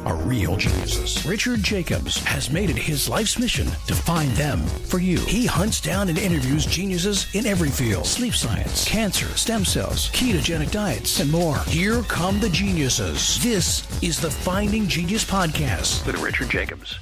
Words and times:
are 0.00 0.16
real 0.16 0.56
geniuses. 0.56 1.24
Richard 1.26 1.62
Jacobs 1.62 2.18
has 2.24 2.50
made 2.50 2.70
it 2.70 2.76
his 2.76 3.08
life's 3.08 3.38
mission 3.38 3.66
to 3.86 3.94
find 3.94 4.30
them 4.32 4.60
for 4.60 4.98
you. 4.98 5.18
He 5.20 5.46
hunts 5.46 5.80
down 5.80 6.08
and 6.08 6.18
interviews 6.18 6.66
geniuses 6.66 7.32
in 7.34 7.46
every 7.46 7.70
field 7.70 8.06
sleep 8.06 8.34
science, 8.34 8.84
cancer, 8.86 9.26
stem 9.36 9.64
cells, 9.64 10.10
ketogenic 10.10 10.70
diets, 10.70 11.20
and 11.20 11.30
more. 11.30 11.58
Here 11.66 12.02
come 12.02 12.40
the 12.40 12.48
geniuses. 12.48 13.42
This 13.42 13.86
is 14.02 14.20
the 14.20 14.30
Finding 14.30 14.88
Genius 14.88 15.24
Podcast 15.24 16.06
with 16.06 16.20
Richard 16.20 16.50
Jacobs. 16.50 16.98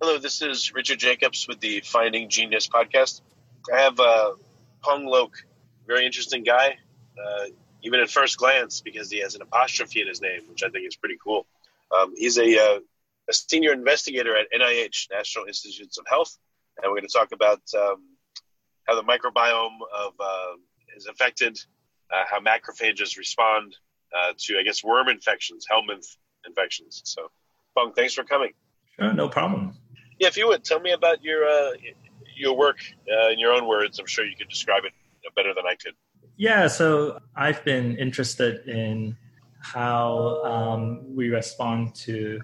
Hello, 0.00 0.18
this 0.18 0.42
is 0.42 0.74
Richard 0.74 0.98
Jacobs 0.98 1.48
with 1.48 1.60
the 1.60 1.80
Finding 1.80 2.28
Genius 2.28 2.68
Podcast. 2.68 3.22
I 3.72 3.80
have 3.80 3.98
uh, 3.98 4.32
Peng 4.82 5.06
Lok, 5.06 5.32
very 5.86 6.04
interesting 6.04 6.42
guy. 6.42 6.76
Uh, 7.18 7.44
even 7.84 8.00
at 8.00 8.10
first 8.10 8.38
glance, 8.38 8.80
because 8.80 9.10
he 9.10 9.20
has 9.20 9.34
an 9.34 9.42
apostrophe 9.42 10.00
in 10.00 10.08
his 10.08 10.20
name, 10.20 10.40
which 10.48 10.62
I 10.62 10.70
think 10.70 10.86
is 10.86 10.96
pretty 10.96 11.16
cool. 11.22 11.46
Um, 11.96 12.14
he's 12.16 12.38
a, 12.38 12.58
uh, 12.58 12.78
a 13.28 13.32
senior 13.32 13.72
investigator 13.72 14.36
at 14.36 14.46
NIH, 14.52 15.10
National 15.12 15.44
Institutes 15.44 15.98
of 15.98 16.06
Health, 16.08 16.36
and 16.82 16.90
we're 16.90 16.98
going 16.98 17.08
to 17.08 17.12
talk 17.12 17.32
about 17.32 17.60
um, 17.76 18.02
how 18.88 18.94
the 18.96 19.02
microbiome 19.02 19.78
of 19.96 20.14
uh, 20.18 20.56
is 20.96 21.06
affected, 21.06 21.58
uh, 22.12 22.24
how 22.28 22.40
macrophages 22.40 23.16
respond 23.18 23.76
uh, 24.16 24.32
to, 24.38 24.58
I 24.58 24.62
guess, 24.62 24.82
worm 24.82 25.08
infections, 25.08 25.66
helminth 25.70 26.16
infections. 26.46 27.02
So, 27.04 27.30
Peng, 27.76 27.92
thanks 27.94 28.14
for 28.14 28.24
coming. 28.24 28.52
Sure, 28.98 29.12
no 29.12 29.28
problem. 29.28 29.74
Yeah, 30.18 30.28
if 30.28 30.36
you 30.36 30.48
would 30.48 30.64
tell 30.64 30.80
me 30.80 30.92
about 30.92 31.22
your 31.22 31.44
uh, 31.44 31.72
your 32.36 32.56
work 32.56 32.78
uh, 33.10 33.30
in 33.30 33.38
your 33.38 33.52
own 33.52 33.66
words, 33.66 33.98
I'm 33.98 34.06
sure 34.06 34.24
you 34.24 34.36
could 34.36 34.48
describe 34.48 34.84
it 34.84 34.92
better 35.34 35.54
than 35.54 35.64
I 35.66 35.74
could. 35.74 35.94
Yeah, 36.36 36.66
so 36.66 37.20
I've 37.36 37.64
been 37.64 37.96
interested 37.96 38.68
in 38.68 39.16
how 39.60 40.42
um, 40.44 41.14
we 41.14 41.28
respond 41.28 41.94
to 42.06 42.40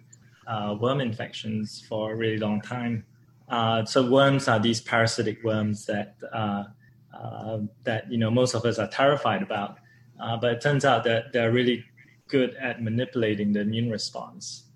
uh, 0.47 0.77
worm 0.79 1.01
infections 1.01 1.85
for 1.89 2.13
a 2.13 2.17
really 2.17 2.39
long 2.39 2.61
time. 2.61 3.05
Uh, 3.49 3.85
so 3.85 4.09
worms 4.09 4.47
are 4.47 4.61
these 4.61 4.81
parasitic 4.81 5.43
worms 5.43 5.87
that 5.87 6.15
uh, 6.33 6.65
uh 7.13 7.59
that 7.83 8.11
you 8.11 8.17
know 8.17 8.31
most 8.31 8.55
of 8.55 8.65
us 8.65 8.79
are 8.79 8.87
terrified 8.87 9.43
about, 9.43 9.79
uh, 10.21 10.37
but 10.37 10.53
it 10.53 10.61
turns 10.61 10.85
out 10.85 11.03
that 11.03 11.33
they're 11.33 11.51
really 11.51 11.85
good 12.29 12.55
at 12.61 12.81
manipulating 12.81 13.53
the 13.53 13.61
immune 13.61 13.91
response. 13.91 14.67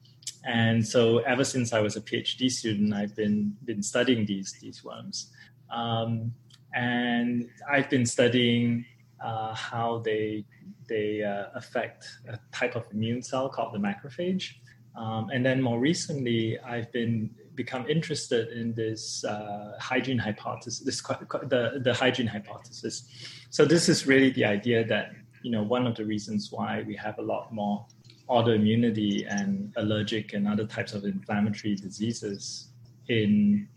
And 0.45 0.87
so 0.87 1.19
ever 1.19 1.45
since 1.45 1.73
I 1.73 1.81
was 1.81 1.95
a 1.97 2.01
PhD 2.01 2.51
student, 2.51 2.93
I've 2.93 3.15
been 3.15 3.57
been 3.65 3.83
studying 3.83 4.27
these 4.27 4.55
these 4.61 4.83
worms, 4.83 5.31
um, 5.71 6.35
and 6.75 7.49
I've 7.71 7.89
been 7.89 8.07
studying 8.07 8.85
uh, 9.25 9.55
how 9.55 10.03
they 10.05 10.45
they 10.87 11.23
uh, 11.23 11.47
affect 11.55 12.07
a 12.29 12.39
type 12.53 12.77
of 12.77 12.85
immune 12.93 13.23
cell 13.23 13.49
called 13.49 13.73
the 13.73 13.79
macrophage. 13.79 14.57
Um, 14.97 15.31
and 15.31 15.45
then 15.45 15.61
more 15.61 15.81
recently, 15.81 16.59
I've 16.61 16.93
been 16.93 17.31
become 17.55 17.89
interested 17.89 18.49
in 18.49 18.75
this 18.75 19.25
uh, 19.25 19.73
hygiene 19.81 20.19
hypothesis, 20.19 20.81
this 20.85 21.01
the 21.49 21.81
the 21.83 21.95
hygiene 21.95 22.27
hypothesis. 22.27 23.09
So 23.51 23.65
this 23.65 23.89
is 23.89 24.07
really 24.07 24.31
the 24.31 24.45
idea 24.45 24.85
that 24.87 25.13
you 25.43 25.51
know 25.51 25.63
one 25.63 25.87
of 25.87 25.97
the 25.97 26.05
reasons 26.05 26.53
why 26.53 26.85
we 26.87 26.95
have 26.97 27.19
a 27.19 27.23
lot 27.23 27.53
more 27.53 27.87
autoimmunity 28.29 29.27
and 29.29 29.73
allergic 29.77 30.33
and 30.33 30.47
other 30.47 30.67
types 30.67 30.93
of 30.95 31.05
inflammatory 31.05 31.75
diseases 31.75 32.69
in 33.09 33.69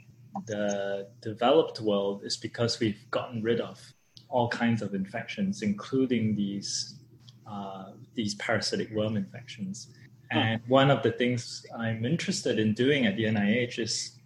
the 0.46 1.08
developed 1.22 1.82
world 1.82 2.24
is 2.24 2.38
because 2.38 2.80
we've 2.80 3.04
gotten 3.12 3.42
rid 3.42 3.60
of 3.60 3.82
all 4.30 4.48
kinds 4.50 4.82
of 4.82 4.94
infections, 4.94 5.62
including 5.62 6.36
these 6.36 6.96
uh, 7.50 7.92
these 8.14 8.36
parasitic 8.36 8.92
worm 8.92 9.16
infections. 9.16 9.88
And 10.32 10.62
one 10.68 10.92
of 10.92 11.02
the 11.04 11.12
things 11.12 11.66
I'm 11.78 12.06
interested 12.06 12.60
in 12.60 12.74
doing 12.74 13.06
at 13.06 13.16
the 13.16 13.24
NIH 13.24 13.80
is 13.80 14.20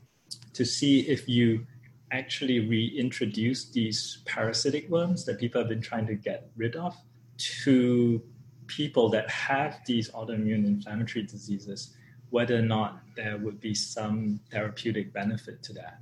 to 0.53 0.66
see 0.66 1.01
if 1.01 1.29
you 1.29 1.67
actually 2.12 2.59
reintroduce 2.59 3.66
these 3.69 4.23
parasitic 4.25 4.89
worms 4.89 5.23
that 5.25 5.39
people 5.39 5.62
have 5.62 5.69
been 5.69 5.81
trying 5.81 6.07
to 6.07 6.16
get 6.16 6.50
rid 6.57 6.75
of 6.75 6.95
to 7.38 8.22
people 8.68 9.09
that 9.09 9.29
have 9.29 9.79
these 9.85 10.09
autoimmune 10.12 10.66
inflammatory 10.66 11.25
diseases, 11.25 11.95
whether 12.29 12.57
or 12.57 12.62
not 12.62 13.01
there 13.16 13.38
would 13.38 13.59
be 13.59 13.73
some 13.73 14.39
therapeutic 14.51 15.13
benefit 15.13 15.62
to 15.63 15.73
that. 15.73 16.00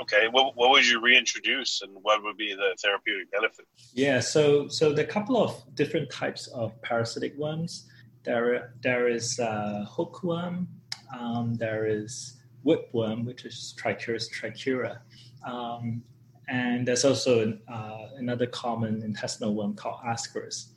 Okay, 0.00 0.28
what, 0.30 0.56
what 0.56 0.70
would 0.70 0.86
you 0.86 1.00
reintroduce, 1.00 1.82
and 1.82 1.92
what 2.02 2.22
would 2.22 2.36
be 2.36 2.54
the 2.54 2.76
therapeutic 2.80 3.30
benefit? 3.30 3.66
Yeah, 3.92 4.20
so 4.20 4.68
so 4.68 4.92
there 4.92 5.04
are 5.04 5.08
a 5.08 5.12
couple 5.12 5.36
of 5.36 5.62
different 5.74 6.10
types 6.10 6.46
of 6.48 6.80
parasitic 6.82 7.36
worms. 7.36 7.88
There 8.22 8.74
there 8.82 9.08
is 9.08 9.38
uh, 9.38 9.84
hookworm, 9.88 10.68
um, 11.18 11.54
there 11.54 11.86
is 11.86 12.40
whipworm, 12.64 13.24
which 13.24 13.44
is 13.44 13.74
Trichuris 13.78 14.26
trichiura, 14.30 14.98
um, 15.46 16.02
and 16.48 16.86
there's 16.86 17.04
also 17.04 17.58
uh, 17.68 18.06
another 18.16 18.46
common 18.46 19.02
intestinal 19.02 19.54
worm 19.54 19.74
called 19.74 20.00
Ascaris. 20.06 20.68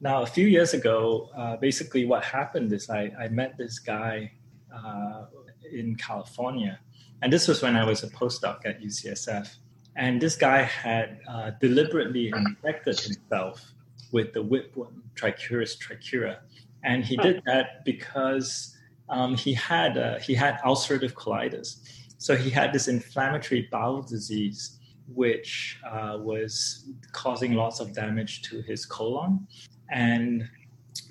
Now, 0.00 0.22
a 0.22 0.26
few 0.26 0.48
years 0.48 0.74
ago, 0.74 1.30
uh, 1.36 1.56
basically 1.56 2.06
what 2.06 2.24
happened 2.24 2.72
is 2.72 2.90
I, 2.90 3.12
I 3.18 3.28
met 3.28 3.56
this 3.56 3.78
guy 3.78 4.32
uh, 4.74 5.26
in 5.70 5.94
California 5.94 6.80
and 7.22 7.32
this 7.32 7.46
was 7.46 7.62
when 7.62 7.76
I 7.76 7.84
was 7.84 8.02
a 8.02 8.08
postdoc 8.08 8.66
at 8.66 8.82
UCSF. 8.82 9.56
And 9.94 10.20
this 10.20 10.36
guy 10.36 10.62
had 10.62 11.20
uh, 11.28 11.52
deliberately 11.60 12.32
infected 12.34 12.98
himself 12.98 13.72
with 14.10 14.32
the 14.32 14.42
whipworm, 14.42 15.02
Trichuris 15.14 15.76
trichiura. 15.78 16.38
And 16.82 17.04
he 17.04 17.16
did 17.16 17.42
that 17.46 17.84
because 17.84 18.76
um, 19.08 19.36
he, 19.36 19.54
had, 19.54 19.96
uh, 19.96 20.18
he 20.18 20.34
had 20.34 20.58
ulcerative 20.64 21.12
colitis. 21.12 21.76
So 22.18 22.34
he 22.36 22.50
had 22.50 22.72
this 22.72 22.88
inflammatory 22.88 23.68
bowel 23.70 24.02
disease, 24.02 24.80
which 25.14 25.78
uh, 25.88 26.18
was 26.20 26.88
causing 27.12 27.52
lots 27.52 27.78
of 27.78 27.92
damage 27.94 28.42
to 28.42 28.62
his 28.62 28.84
colon. 28.84 29.46
And 29.90 30.48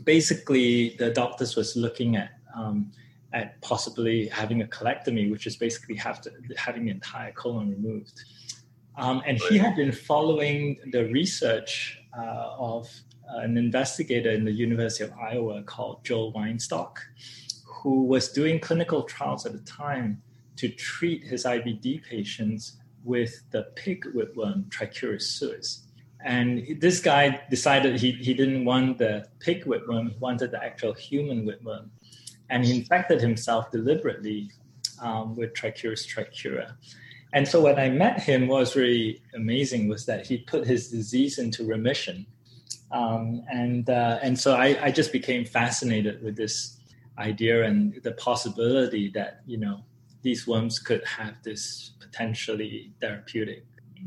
basically, 0.03 0.95
the 0.97 1.11
doctors 1.11 1.55
was 1.55 1.77
looking 1.77 2.15
at 2.17 2.31
um, 2.55 2.91
at 3.33 3.61
possibly 3.61 4.27
having 4.27 4.61
a 4.61 4.65
colectomy, 4.65 5.31
which 5.31 5.47
is 5.47 5.55
basically 5.55 5.95
to, 5.95 6.31
having 6.57 6.85
the 6.85 6.91
entire 6.91 7.31
colon 7.31 7.69
removed. 7.69 8.23
Um, 8.97 9.21
and 9.25 9.37
he 9.49 9.57
had 9.57 9.75
been 9.75 9.91
following 9.91 10.77
the 10.91 11.05
research 11.05 11.99
uh, 12.17 12.55
of 12.57 12.89
an 13.29 13.57
investigator 13.57 14.29
in 14.29 14.43
the 14.43 14.51
University 14.51 15.03
of 15.03 15.13
Iowa 15.13 15.63
called 15.63 16.03
Joel 16.03 16.33
Weinstock, 16.33 16.97
who 17.65 18.03
was 18.03 18.29
doing 18.29 18.59
clinical 18.59 19.03
trials 19.03 19.45
at 19.45 19.53
the 19.53 19.59
time 19.59 20.21
to 20.57 20.69
treat 20.69 21.23
his 21.23 21.45
IBD 21.45 22.03
patients 22.03 22.77
with 23.03 23.41
the 23.51 23.63
pig 23.75 24.05
whipworm 24.13 24.69
Trichuris 24.69 25.23
suis. 25.23 25.87
And 26.23 26.79
this 26.79 26.99
guy 26.99 27.41
decided 27.49 27.99
he, 27.99 28.11
he 28.11 28.33
didn't 28.33 28.65
want 28.65 28.99
the 28.99 29.27
pig 29.39 29.63
whipworm, 29.65 30.11
he 30.11 30.17
wanted 30.19 30.51
the 30.51 30.63
actual 30.63 30.93
human 30.93 31.47
whipworm 31.47 31.89
and 32.51 32.65
he 32.65 32.77
infected 32.79 33.19
himself 33.21 33.71
deliberately 33.71 34.51
um, 35.01 35.35
with 35.35 35.53
Trichuris 35.53 36.05
trichiura. 36.05 36.73
And 37.33 37.47
so 37.47 37.61
when 37.61 37.79
I 37.79 37.89
met 37.89 38.21
him, 38.21 38.47
what 38.47 38.59
was 38.59 38.75
really 38.75 39.21
amazing 39.33 39.87
was 39.87 40.05
that 40.05 40.27
he 40.27 40.39
put 40.39 40.67
his 40.67 40.89
disease 40.89 41.39
into 41.39 41.65
remission. 41.65 42.25
Um, 42.91 43.41
and, 43.49 43.89
uh, 43.89 44.19
and 44.21 44.37
so 44.37 44.55
I, 44.55 44.77
I 44.81 44.91
just 44.91 45.13
became 45.13 45.45
fascinated 45.45 46.21
with 46.21 46.35
this 46.35 46.77
idea 47.17 47.63
and 47.63 48.01
the 48.03 48.11
possibility 48.11 49.09
that, 49.11 49.41
you 49.47 49.57
know, 49.57 49.79
these 50.23 50.45
worms 50.45 50.77
could 50.77 51.03
have 51.05 51.35
this 51.41 51.91
potentially 52.01 52.91
therapeutic 52.99 53.63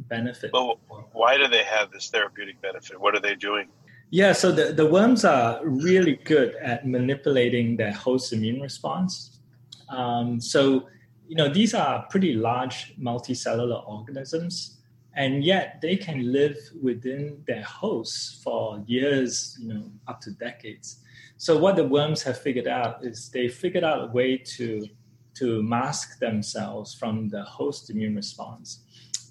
benefit. 0.09 0.51
Well, 0.53 0.79
why 1.13 1.39
do 1.39 1.49
they 1.49 1.65
have 1.65 1.91
this 1.93 2.11
therapeutic 2.11 2.61
benefit? 2.61 3.01
What 3.01 3.15
are 3.15 3.21
they 3.21 3.37
doing? 3.37 3.69
Yeah, 4.11 4.33
so 4.33 4.53
the, 4.53 4.73
the 4.73 4.87
worms 4.87 5.25
are 5.25 5.61
really 5.65 6.17
good 6.25 6.55
at 6.57 6.87
manipulating 6.87 7.77
their 7.77 7.93
host 7.93 8.33
immune 8.33 8.61
response. 8.61 9.41
Um, 9.89 10.41
so, 10.41 10.89
you 11.29 11.37
know, 11.37 11.49
these 11.49 11.75
are 11.75 12.07
pretty 12.11 12.35
large 12.35 12.95
multicellular 12.97 13.87
organisms, 13.89 14.79
and 15.17 15.45
yet 15.45 15.81
they 15.81 15.97
can 15.97 16.33
live 16.33 16.57
within 16.83 17.43
their 17.47 17.63
hosts 17.63 18.41
for 18.43 18.83
years, 18.87 19.57
you 19.61 19.73
know, 19.73 19.91
up 20.07 20.21
to 20.23 20.31
decades. 20.33 21.01
So, 21.37 21.59
what 21.59 21.77
the 21.77 21.85
worms 21.85 22.23
have 22.23 22.39
figured 22.39 22.69
out 22.69 23.05
is 23.05 23.29
they 23.31 23.49
figured 23.49 23.85
out 23.85 24.09
a 24.09 24.13
way 24.13 24.37
to 24.57 24.87
to 25.35 25.63
mask 25.65 26.21
themselves 26.21 26.95
from 26.95 27.29
the 27.29 27.43
host 27.43 27.91
immune 27.91 28.15
response, 28.15 28.81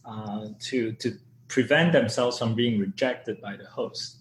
uh, 0.06 0.48
to 0.60 0.94
to 0.94 1.18
prevent 1.48 1.94
themselves 1.94 2.40
from 2.40 2.56
being 2.56 2.80
rejected 2.80 3.42
by 3.42 3.56
the 3.56 3.66
host. 3.66 4.18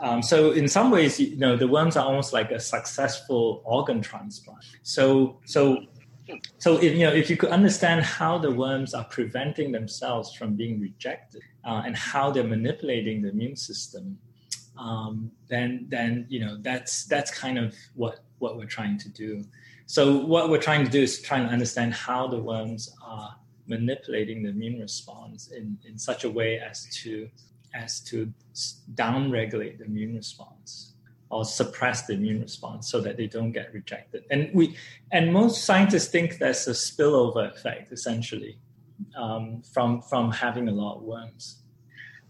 Um, 0.00 0.22
so 0.22 0.52
in 0.52 0.68
some 0.68 0.90
ways, 0.90 1.18
you 1.18 1.36
know, 1.36 1.56
the 1.56 1.68
worms 1.68 1.96
are 1.96 2.04
almost 2.04 2.32
like 2.32 2.50
a 2.50 2.60
successful 2.60 3.62
organ 3.64 4.00
transplant. 4.02 4.64
So 4.82 5.40
so 5.44 5.78
so 6.58 6.76
if 6.78 6.94
you 6.94 7.06
know 7.06 7.12
if 7.12 7.30
you 7.30 7.36
could 7.36 7.50
understand 7.50 8.02
how 8.02 8.38
the 8.38 8.50
worms 8.50 8.94
are 8.94 9.04
preventing 9.04 9.72
themselves 9.72 10.34
from 10.34 10.54
being 10.54 10.80
rejected 10.80 11.42
uh, 11.64 11.82
and 11.86 11.96
how 11.96 12.30
they're 12.30 12.44
manipulating 12.44 13.22
the 13.22 13.30
immune 13.30 13.56
system, 13.56 14.18
um, 14.78 15.30
then 15.48 15.86
then 15.88 16.26
you 16.28 16.40
know 16.40 16.58
that's 16.60 17.06
that's 17.06 17.30
kind 17.30 17.58
of 17.58 17.74
what 17.94 18.20
what 18.38 18.56
we're 18.56 18.66
trying 18.66 18.98
to 18.98 19.08
do. 19.08 19.44
So 19.86 20.16
what 20.16 20.50
we're 20.50 20.60
trying 20.60 20.84
to 20.84 20.90
do 20.90 21.02
is 21.02 21.22
trying 21.22 21.46
to 21.46 21.52
understand 21.52 21.94
how 21.94 22.26
the 22.26 22.38
worms 22.38 22.92
are 23.02 23.36
manipulating 23.68 24.42
the 24.42 24.50
immune 24.50 24.80
response 24.80 25.50
in, 25.50 25.78
in 25.86 25.98
such 25.98 26.24
a 26.24 26.30
way 26.30 26.58
as 26.58 26.88
to 27.02 27.28
as 27.76 28.00
to 28.00 28.32
downregulate 28.94 29.78
the 29.78 29.84
immune 29.84 30.16
response 30.16 30.92
or 31.30 31.44
suppress 31.44 32.06
the 32.06 32.14
immune 32.14 32.40
response 32.40 32.88
so 32.88 33.00
that 33.00 33.16
they 33.16 33.26
don't 33.26 33.52
get 33.52 33.72
rejected. 33.74 34.24
And 34.30 34.50
we 34.54 34.76
and 35.12 35.32
most 35.32 35.64
scientists 35.64 36.08
think 36.08 36.38
there's 36.38 36.66
a 36.68 36.72
spillover 36.72 37.52
effect 37.52 37.92
essentially 37.92 38.58
um, 39.16 39.62
from 39.62 40.02
from 40.02 40.30
having 40.32 40.68
a 40.68 40.72
lot 40.72 40.96
of 40.96 41.02
worms. 41.02 41.62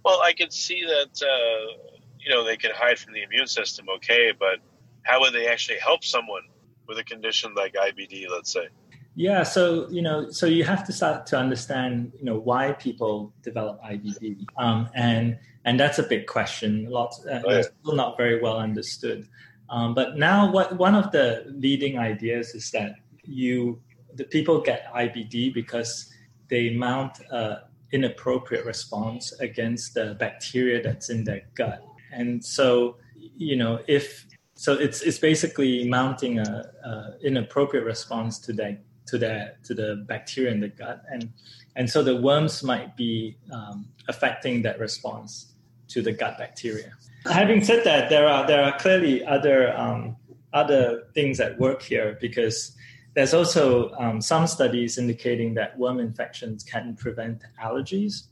Well, 0.04 0.20
I 0.22 0.32
can 0.32 0.50
see 0.50 0.82
that 0.84 1.22
uh, 1.22 1.92
you 2.18 2.30
know 2.30 2.44
they 2.44 2.56
can 2.56 2.72
hide 2.74 2.98
from 2.98 3.12
the 3.12 3.22
immune 3.22 3.46
system, 3.46 3.86
okay, 3.96 4.32
but 4.38 4.58
how 5.02 5.20
would 5.20 5.34
they 5.34 5.46
actually 5.46 5.78
help 5.78 6.04
someone 6.04 6.42
with 6.88 6.98
a 6.98 7.04
condition 7.04 7.54
like 7.54 7.74
IBD, 7.74 8.26
let's 8.30 8.52
say? 8.52 8.68
Yeah, 9.18 9.44
so 9.44 9.88
you 9.88 10.02
know, 10.02 10.28
so 10.28 10.44
you 10.44 10.62
have 10.64 10.84
to 10.86 10.92
start 10.92 11.26
to 11.28 11.38
understand, 11.38 12.12
you 12.18 12.24
know, 12.26 12.38
why 12.38 12.72
people 12.72 13.32
develop 13.42 13.82
IBD, 13.82 14.44
um, 14.58 14.90
and 14.94 15.38
and 15.64 15.80
that's 15.80 15.98
a 15.98 16.02
big 16.02 16.26
question. 16.26 16.84
Lots, 16.90 17.24
uh, 17.24 17.40
oh, 17.46 17.62
still 17.62 17.94
not 17.94 18.18
very 18.18 18.42
well 18.42 18.58
understood. 18.58 19.26
Um, 19.70 19.94
but 19.94 20.18
now, 20.18 20.52
what 20.52 20.76
one 20.76 20.94
of 20.94 21.12
the 21.12 21.44
leading 21.46 21.98
ideas 21.98 22.54
is 22.54 22.70
that 22.72 22.96
you, 23.24 23.80
the 24.14 24.24
people 24.24 24.60
get 24.60 24.92
IBD 24.92 25.54
because 25.54 26.12
they 26.48 26.68
mount 26.74 27.18
an 27.30 27.60
inappropriate 27.92 28.66
response 28.66 29.32
against 29.40 29.94
the 29.94 30.14
bacteria 30.20 30.82
that's 30.82 31.08
in 31.08 31.24
their 31.24 31.40
gut, 31.54 31.82
and 32.12 32.44
so 32.44 32.96
you 33.38 33.56
know, 33.56 33.80
if 33.88 34.26
so, 34.56 34.74
it's 34.74 35.00
it's 35.00 35.18
basically 35.18 35.88
mounting 35.88 36.38
a, 36.38 36.70
a 36.84 37.26
inappropriate 37.26 37.86
response 37.86 38.38
to 38.40 38.52
that 38.52 38.78
to 39.06 39.18
the 39.18 39.54
to 39.64 39.74
the 39.74 40.04
bacteria 40.06 40.50
in 40.50 40.60
the 40.60 40.68
gut, 40.68 41.02
and 41.10 41.32
and 41.76 41.88
so 41.88 42.02
the 42.02 42.16
worms 42.16 42.62
might 42.62 42.96
be 42.96 43.36
um, 43.52 43.86
affecting 44.08 44.62
that 44.62 44.78
response 44.78 45.54
to 45.88 46.02
the 46.02 46.12
gut 46.12 46.38
bacteria. 46.38 46.92
Having 47.24 47.64
said 47.64 47.84
that, 47.84 48.10
there 48.10 48.26
are 48.28 48.46
there 48.46 48.62
are 48.64 48.76
clearly 48.78 49.24
other 49.24 49.76
um, 49.76 50.16
other 50.52 51.04
things 51.14 51.40
at 51.40 51.58
work 51.58 51.82
here 51.82 52.18
because 52.20 52.76
there's 53.14 53.34
also 53.34 53.90
um, 53.92 54.20
some 54.20 54.46
studies 54.46 54.98
indicating 54.98 55.54
that 55.54 55.78
worm 55.78 56.00
infections 56.00 56.62
can 56.62 56.94
prevent 56.96 57.42
allergies, 57.62 58.24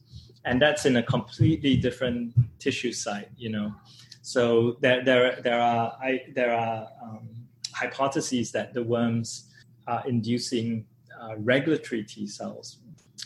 and 0.45 0.61
that's 0.61 0.85
in 0.85 0.97
a 0.97 1.03
completely 1.03 1.77
different 1.77 2.35
tissue 2.59 2.93
site. 2.93 3.29
You 3.37 3.51
know, 3.51 3.75
so 4.23 4.77
there 4.81 5.05
there 5.05 5.41
there 5.43 5.61
are 5.61 5.97
I, 6.01 6.23
there 6.35 6.55
are 6.55 6.89
um, 7.03 7.29
hypotheses 7.73 8.53
that 8.53 8.75
the 8.75 8.83
worms 8.83 9.51
inducing 10.07 10.87
uh, 11.21 11.35
regulatory 11.39 12.03
T 12.03 12.27
cells. 12.27 12.79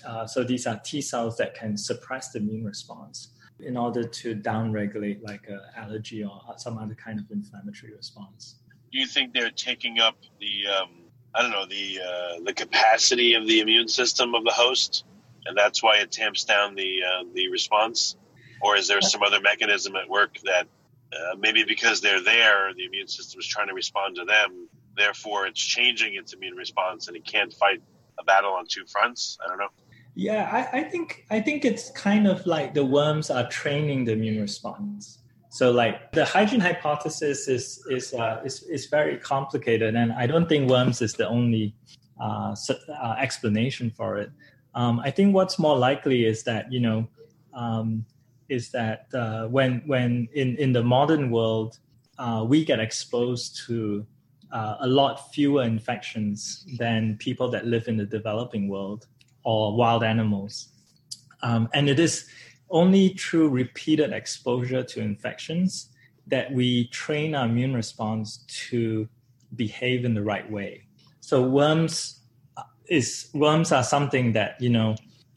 Uh, 0.07 0.27
so 0.27 0.45
these 0.45 0.67
are 0.67 0.81
T 0.85 1.01
cells 1.01 1.37
that 1.37 1.55
can 1.55 1.77
suppress 1.77 2.31
the 2.31 2.39
immune 2.39 2.65
response 2.65 3.33
in 3.61 3.77
order 3.77 4.05
to 4.05 4.35
downregulate 4.35 5.23
like 5.23 5.49
an 5.49 5.61
allergy 5.77 6.23
or 6.23 6.41
some 6.57 6.79
other 6.79 6.95
kind 6.95 7.19
of 7.19 7.31
inflammatory 7.31 7.95
response. 7.95 8.57
Do 8.93 8.99
you 8.99 9.07
think 9.07 9.33
they're 9.33 9.51
taking 9.51 9.99
up 9.99 10.17
the 10.41 10.67
um, 10.67 10.91
I 11.35 11.43
don't 11.43 11.51
know 11.51 11.67
the 11.67 12.01
uh, 12.01 12.45
the 12.45 12.53
capacity 12.53 13.35
of 13.35 13.47
the 13.47 13.61
immune 13.61 13.89
system 13.89 14.35
of 14.35 14.45
the 14.45 14.53
host, 14.53 15.05
and 15.47 15.57
that's 15.57 15.83
why 15.83 15.99
it 15.99 16.11
tamps 16.11 16.45
down 16.45 16.75
the 16.75 17.03
uh, 17.03 17.25
the 17.35 17.49
response, 17.49 18.17
or 18.63 18.77
is 18.77 18.89
there 18.89 19.01
some 19.01 19.23
other 19.23 19.41
mechanism 19.41 19.97
at 19.97 20.09
work 20.09 20.39
that 20.45 20.67
uh, 21.13 21.37
maybe 21.39 21.65
because 21.65 22.01
they're 22.01 22.23
there, 22.23 22.73
the 22.75 22.85
immune 22.85 23.09
system 23.09 23.41
is 23.41 23.47
trying 23.47 23.69
to 23.69 23.75
respond 23.75 24.17
to 24.17 24.25
them, 24.25 24.69
Therefore, 24.99 25.47
it's 25.47 25.61
changing 25.61 26.17
its 26.17 26.33
immune 26.33 26.57
response, 26.57 27.09
and 27.09 27.17
it 27.17 27.25
can't 27.25 27.53
fight 27.53 27.81
a 28.19 28.25
battle 28.25 28.53
on 28.53 28.67
two 28.69 28.85
fronts. 28.87 29.39
I 29.45 29.49
don't 29.49 29.59
know. 29.59 29.69
Yeah, 30.15 30.51
I, 30.53 30.81
I 30.81 30.83
think 30.83 31.25
I 31.31 31.41
think 31.41 31.65
it's 31.65 31.91
kind 31.93 32.27
of 32.27 32.45
like 32.45 32.75
the 32.75 32.85
worms 32.85 33.31
are 33.31 33.49
training 33.49 34.05
the 34.05 34.13
immune 34.13 34.41
response. 34.41 35.19
So, 35.51 35.71
like 35.71 36.11
the 36.13 36.25
hygiene 36.25 36.61
hypothesis 36.61 37.47
is 37.47 37.81
is 37.89 38.13
uh, 38.13 38.43
is 38.45 38.65
is 38.65 38.87
very 38.87 39.17
complicated, 39.19 39.95
and 39.95 40.13
I 40.13 40.27
don't 40.27 40.49
think 40.49 40.69
worms 40.69 41.01
is 41.01 41.15
the 41.15 41.29
only 41.29 41.75
uh, 42.21 42.57
uh, 43.01 43.15
explanation 43.19 43.91
for 43.91 44.19
it. 44.19 44.31
Um, 44.75 45.01
I 45.01 45.11
think 45.13 45.35
what's 45.35 45.59
more 45.59 45.79
likely 45.79 46.27
is 46.27 46.43
that 46.45 46.73
you 46.73 46.81
know 46.81 47.09
um, 47.55 48.05
is 48.49 48.71
that 48.73 49.07
uh, 49.15 49.47
when 49.47 49.83
when 49.87 50.29
in 50.35 50.57
in 50.57 50.73
the 50.73 50.83
modern 50.83 51.31
world 51.31 51.79
uh, 52.19 52.45
we 52.47 52.65
get 52.65 52.81
exposed 52.81 53.61
to 53.69 54.05
uh, 54.53 54.77
a 54.81 54.87
lot 54.87 55.33
fewer 55.33 55.63
infections 55.63 56.67
than 56.79 57.17
people 57.19 57.51
that 57.51 57.67
live 57.67 57.89
in 57.89 57.97
the 57.97 58.07
developing 58.07 58.69
world 58.69 59.07
or 59.45 59.77
wild 59.77 60.03
animals. 60.03 60.69
Um, 61.43 61.69
and 61.75 61.89
it 61.89 61.99
is 61.99 62.29
only 62.71 63.11
through 63.11 63.49
repeated 63.51 64.13
exposure 64.13 64.83
to 64.83 65.01
infections 65.01 65.91
that 66.27 66.53
we 66.53 66.89
train 66.89 67.35
our 67.35 67.47
immune 67.47 67.75
response 67.75 68.45
to 68.69 69.09
behave 69.57 70.05
in 70.05 70.15
the 70.15 70.23
right 70.23 70.51
way. 70.51 70.85
So 71.21 71.43
worms 71.43 72.21
uh, 72.57 72.63
is 72.89 73.31
worms 73.33 73.73
are 73.73 73.83
something 73.83 74.33
that 74.33 74.61
you 74.61 74.71
know 74.71 74.97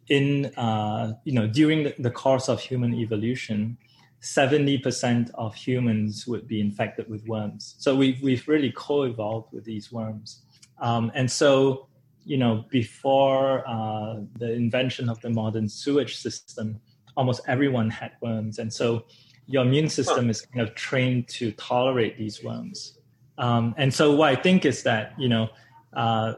in 0.10 0.48
uh, 0.58 1.14
you 1.24 1.34
know 1.34 1.48
during 1.48 1.84
the, 1.84 1.96
the 2.00 2.12
course 2.12 2.50
of 2.50 2.60
human 2.60 2.94
evolution 2.94 3.78
70% 4.22 5.32
of 5.34 5.56
humans 5.56 6.28
would 6.28 6.48
be 6.48 6.62
infected 6.62 7.10
with 7.10 7.26
worms. 7.28 7.76
So 7.80 7.96
we've, 7.96 8.22
we've 8.22 8.48
really 8.48 8.72
co 8.76 9.04
evolved 9.04 9.52
with 9.52 9.64
these 9.64 9.92
worms. 9.92 10.44
Um, 10.80 11.12
and 11.16 11.30
so, 11.30 11.88
you 12.24 12.38
know, 12.38 12.66
before 12.70 13.68
uh, 13.68 14.22
the 14.38 14.54
invention 14.54 15.10
of 15.10 15.20
the 15.22 15.30
modern 15.30 15.68
sewage 15.68 16.18
system, 16.18 16.80
almost 17.18 17.42
everyone 17.48 17.90
had 17.90 18.12
worms. 18.22 18.60
And 18.60 18.72
so 18.72 19.06
your 19.48 19.66
immune 19.66 19.90
system 19.90 20.30
is 20.30 20.42
kind 20.42 20.68
of 20.68 20.76
trained 20.76 21.28
to 21.30 21.52
tolerate 21.54 22.18
these 22.18 22.44
worms. 22.44 23.00
Um, 23.40 23.74
and 23.78 23.92
so 23.92 24.16
what 24.16 24.30
I 24.30 24.36
think 24.36 24.66
is 24.66 24.84
that, 24.84 25.14
you 25.18 25.30
know, 25.30 25.50
uh, 25.94 26.34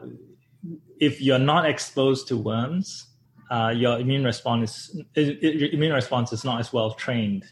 if 0.98 1.20
you're 1.20 1.38
not 1.38 1.68
exposed 1.68 2.28
to 2.28 2.36
worms, 2.38 3.08
uh, 3.50 3.72
your 3.76 3.98
immune 3.98 4.24
response 4.24 4.96
is 5.14 5.36
immune 5.74 5.92
response 5.92 6.32
is 6.32 6.44
not 6.44 6.60
as 6.60 6.72
well 6.72 6.92
trained 6.92 7.44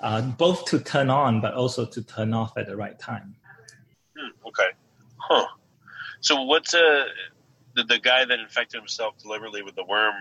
uh, 0.00 0.20
both 0.22 0.64
to 0.66 0.78
turn 0.78 1.10
on 1.10 1.40
but 1.40 1.54
also 1.54 1.84
to 1.86 2.02
turn 2.02 2.34
off 2.34 2.56
at 2.56 2.66
the 2.66 2.76
right 2.76 2.98
time. 2.98 3.34
Hmm, 4.16 4.48
okay. 4.48 4.70
Huh. 5.16 5.46
So 6.20 6.42
what's 6.42 6.74
uh, 6.74 7.04
the, 7.74 7.84
the 7.84 7.98
guy 7.98 8.24
that 8.24 8.38
infected 8.38 8.80
himself 8.80 9.18
deliberately 9.18 9.62
with 9.62 9.74
the 9.74 9.84
worm? 9.84 10.14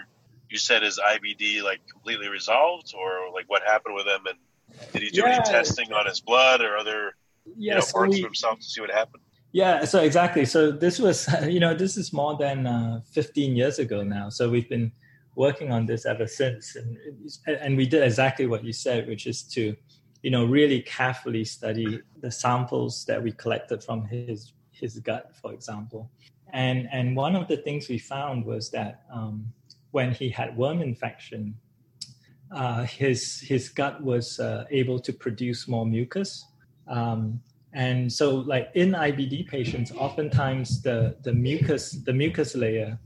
You 0.50 0.58
said 0.58 0.84
his 0.84 1.00
IBD 1.00 1.64
like 1.64 1.80
completely 1.90 2.28
resolved, 2.28 2.94
or 2.98 3.32
like 3.34 3.46
what 3.48 3.64
happened 3.64 3.96
with 3.96 4.06
him? 4.06 4.26
And 4.28 4.38
did 4.92 5.04
he 5.04 5.10
do 5.10 5.22
yeah. 5.22 5.36
any 5.36 5.44
testing 5.44 5.94
on 5.94 6.06
his 6.06 6.20
blood 6.20 6.62
or 6.62 6.78
other 6.78 7.16
yeah, 7.46 7.74
you 7.74 7.76
know, 7.76 7.82
so 7.82 7.94
parts 7.94 8.16
we, 8.16 8.20
of 8.20 8.26
himself 8.26 8.60
to 8.60 8.66
see 8.66 8.82
what 8.82 8.90
happened? 8.90 9.24
Yeah, 9.52 9.86
so 9.86 10.02
exactly. 10.02 10.46
So 10.46 10.72
this 10.72 11.00
was, 11.00 11.28
you 11.48 11.60
know, 11.60 11.74
this 11.74 11.98
is 11.98 12.14
more 12.14 12.38
than 12.38 12.68
uh, 12.68 13.02
15 13.12 13.56
years 13.56 13.80
ago 13.80 14.04
now. 14.04 14.30
So 14.30 14.50
we've 14.50 14.70
been 14.70 14.92
working 15.36 15.72
on 15.72 15.86
this 15.86 16.06
ever 16.06 16.28
since, 16.28 16.76
and 16.76 16.98
and 17.48 17.78
we 17.78 17.86
did 17.86 18.04
exactly 18.04 18.48
what 18.48 18.64
you 18.64 18.74
said, 18.74 19.08
which 19.08 19.28
is 19.28 19.44
to, 19.44 19.76
you 20.22 20.32
know, 20.32 20.46
really 20.46 20.82
carefully 20.82 21.44
study 21.46 22.02
the 22.20 22.32
samples 22.32 23.06
that 23.06 23.22
we 23.22 23.32
collected 23.32 23.84
from 23.84 24.06
his 24.06 24.54
his 24.72 25.00
gut, 25.00 25.32
for 25.42 25.54
example, 25.54 26.10
and 26.54 26.88
and 26.92 27.16
one 27.16 27.36
of 27.36 27.48
the 27.48 27.58
things 27.58 27.90
we 27.90 27.98
found 27.98 28.46
was 28.46 28.70
that 28.72 29.04
um, 29.14 29.52
when 29.92 30.12
he 30.12 30.30
had 30.30 30.56
worm 30.58 30.82
infection, 30.82 31.56
uh, 32.52 32.84
his 32.84 33.40
his 33.40 33.70
gut 33.70 34.02
was 34.04 34.40
uh, 34.40 34.66
able 34.72 35.00
to 35.00 35.14
produce 35.14 35.68
more 35.68 35.86
mucus. 35.86 36.46
Um, 36.88 37.42
and 37.74 38.12
so, 38.12 38.36
like 38.36 38.70
in 38.76 38.92
IBD 38.92 39.48
patients, 39.48 39.92
oftentimes 39.94 40.82
the, 40.82 41.16
the 41.24 41.34
mucus 41.34 41.92
the 41.92 42.14
mucus 42.14 42.56
layer 42.56 43.00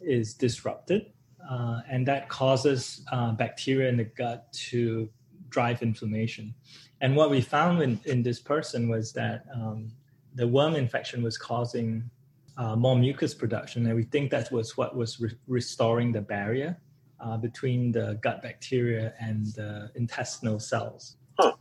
is 0.00 0.34
disrupted, 0.34 1.12
uh, 1.50 1.80
and 1.90 2.06
that 2.06 2.28
causes 2.28 3.04
uh, 3.12 3.32
bacteria 3.32 3.88
in 3.88 3.96
the 3.96 4.04
gut 4.04 4.52
to 4.52 5.08
drive 5.48 5.82
inflammation. 5.82 6.54
And 7.00 7.16
what 7.16 7.30
we 7.30 7.40
found 7.40 7.82
in, 7.82 8.00
in 8.04 8.22
this 8.22 8.40
person 8.40 8.88
was 8.88 9.12
that 9.12 9.44
um, 9.54 9.92
the 10.34 10.46
worm 10.46 10.76
infection 10.76 11.22
was 11.22 11.36
causing 11.36 12.10
uh, 12.56 12.76
more 12.76 12.96
mucus 12.96 13.34
production, 13.34 13.86
and 13.86 13.94
we 13.94 14.04
think 14.04 14.30
that 14.30 14.50
was 14.52 14.76
what 14.76 14.94
was 14.96 15.20
re- 15.20 15.36
restoring 15.46 16.12
the 16.12 16.20
barrier 16.20 16.78
uh, 17.20 17.36
between 17.36 17.92
the 17.92 18.18
gut 18.22 18.42
bacteria 18.42 19.14
and 19.20 19.46
the 19.54 19.90
intestinal 19.94 20.58
cells. 20.60 21.16
Huh. 21.38 21.52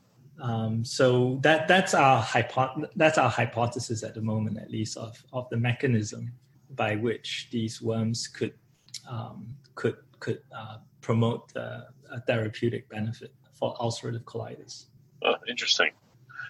Um, 0.42 0.52
Um, 0.52 0.84
so 0.84 1.38
that 1.44 1.68
that's 1.68 1.94
our 1.94 2.20
hypo- 2.20 2.90
that's 2.96 3.18
our 3.18 3.30
hypothesis 3.30 4.04
at 4.04 4.14
the 4.14 4.22
moment, 4.22 4.58
at 4.58 4.70
least 4.72 4.98
of 4.98 5.24
of 5.32 5.48
the 5.50 5.58
mechanism 5.58 6.32
by 6.76 6.96
which 6.96 7.50
these 7.52 7.82
worms 7.82 8.28
could 8.28 8.54
um, 9.10 9.56
could 9.76 9.98
could 10.20 10.42
uh, 10.56 10.78
promote 11.02 11.56
uh, 11.56 11.82
a 12.12 12.22
therapeutic 12.22 12.90
benefit 12.90 13.34
for 13.54 13.76
ulcerative 13.76 14.24
colitis. 14.24 14.86
Oh, 15.24 15.36
interesting. 15.48 15.92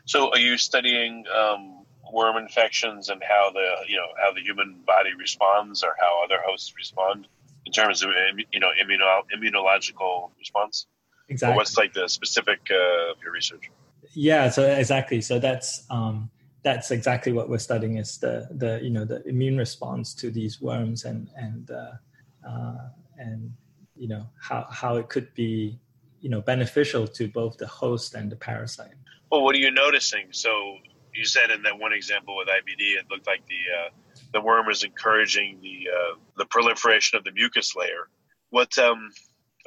So, 0.06 0.32
are 0.32 0.40
you 0.40 0.58
studying 0.58 1.26
um, 1.28 1.86
worm 2.12 2.38
infections 2.38 3.10
and 3.10 3.22
how 3.24 3.52
the 3.52 3.68
you 3.88 3.98
know 3.98 4.08
how 4.22 4.34
the 4.34 4.42
human 4.42 4.82
body 4.86 5.12
responds, 5.18 5.84
or 5.84 5.96
how 6.00 6.24
other 6.24 6.40
hosts 6.46 6.74
respond 6.78 7.28
in 7.66 7.72
terms 7.72 8.04
of 8.04 8.10
you 8.52 8.60
know 8.60 8.70
immuno- 8.82 9.24
immunological 9.36 10.32
response? 10.40 10.88
Exactly. 11.30 11.54
Or 11.54 11.58
what's 11.58 11.78
like 11.78 11.94
the 11.94 12.10
specific 12.10 12.60
uh, 12.72 13.12
of 13.12 13.18
your 13.24 13.32
research? 13.32 13.70
Yeah. 14.14 14.50
So 14.50 14.64
exactly. 14.64 15.22
So 15.22 15.40
that's 15.40 15.86
um, 15.90 16.30
that's 16.64 16.92
exactly 16.92 17.32
what 17.32 17.50
we're 17.50 17.60
studying 17.60 17.98
is 17.98 18.18
the 18.18 18.48
the 18.52 18.80
you 18.82 18.90
know 18.90 19.06
the 19.06 19.28
immune 19.28 19.58
response 19.58 20.14
to 20.16 20.32
these 20.32 20.62
worms 20.62 21.06
and 21.06 21.30
and 21.36 21.72
uh, 22.48 22.90
and 23.18 23.52
you 23.96 24.08
know 24.08 24.28
how 24.40 24.68
how 24.70 24.96
it 24.96 25.10
could 25.10 25.34
be 25.34 25.80
you 26.20 26.30
know 26.30 26.42
beneficial 26.42 27.08
to 27.08 27.28
both 27.28 27.58
the 27.58 27.68
host 27.68 28.16
and 28.16 28.32
the 28.32 28.36
parasite. 28.36 28.96
Well, 29.32 29.44
what 29.44 29.56
are 29.56 29.60
you 29.60 29.72
noticing? 29.72 30.28
So 30.32 30.78
you 31.14 31.26
said 31.26 31.52
in 31.52 31.64
that 31.64 31.78
one 31.78 31.94
example 31.94 32.38
with 32.38 32.48
IBD, 32.48 32.98
it 33.00 33.06
looked 33.10 33.28
like 33.28 33.44
the 33.48 33.56
uh, 33.56 33.90
the 34.34 34.42
worm 34.42 34.70
is 34.70 34.84
encouraging 34.84 35.60
the 35.62 35.90
uh, 35.92 36.16
the 36.38 36.46
proliferation 36.46 37.18
of 37.18 37.24
the 37.24 37.32
mucus 37.32 37.76
layer. 37.76 38.08
What 38.50 38.78
um, 38.78 39.10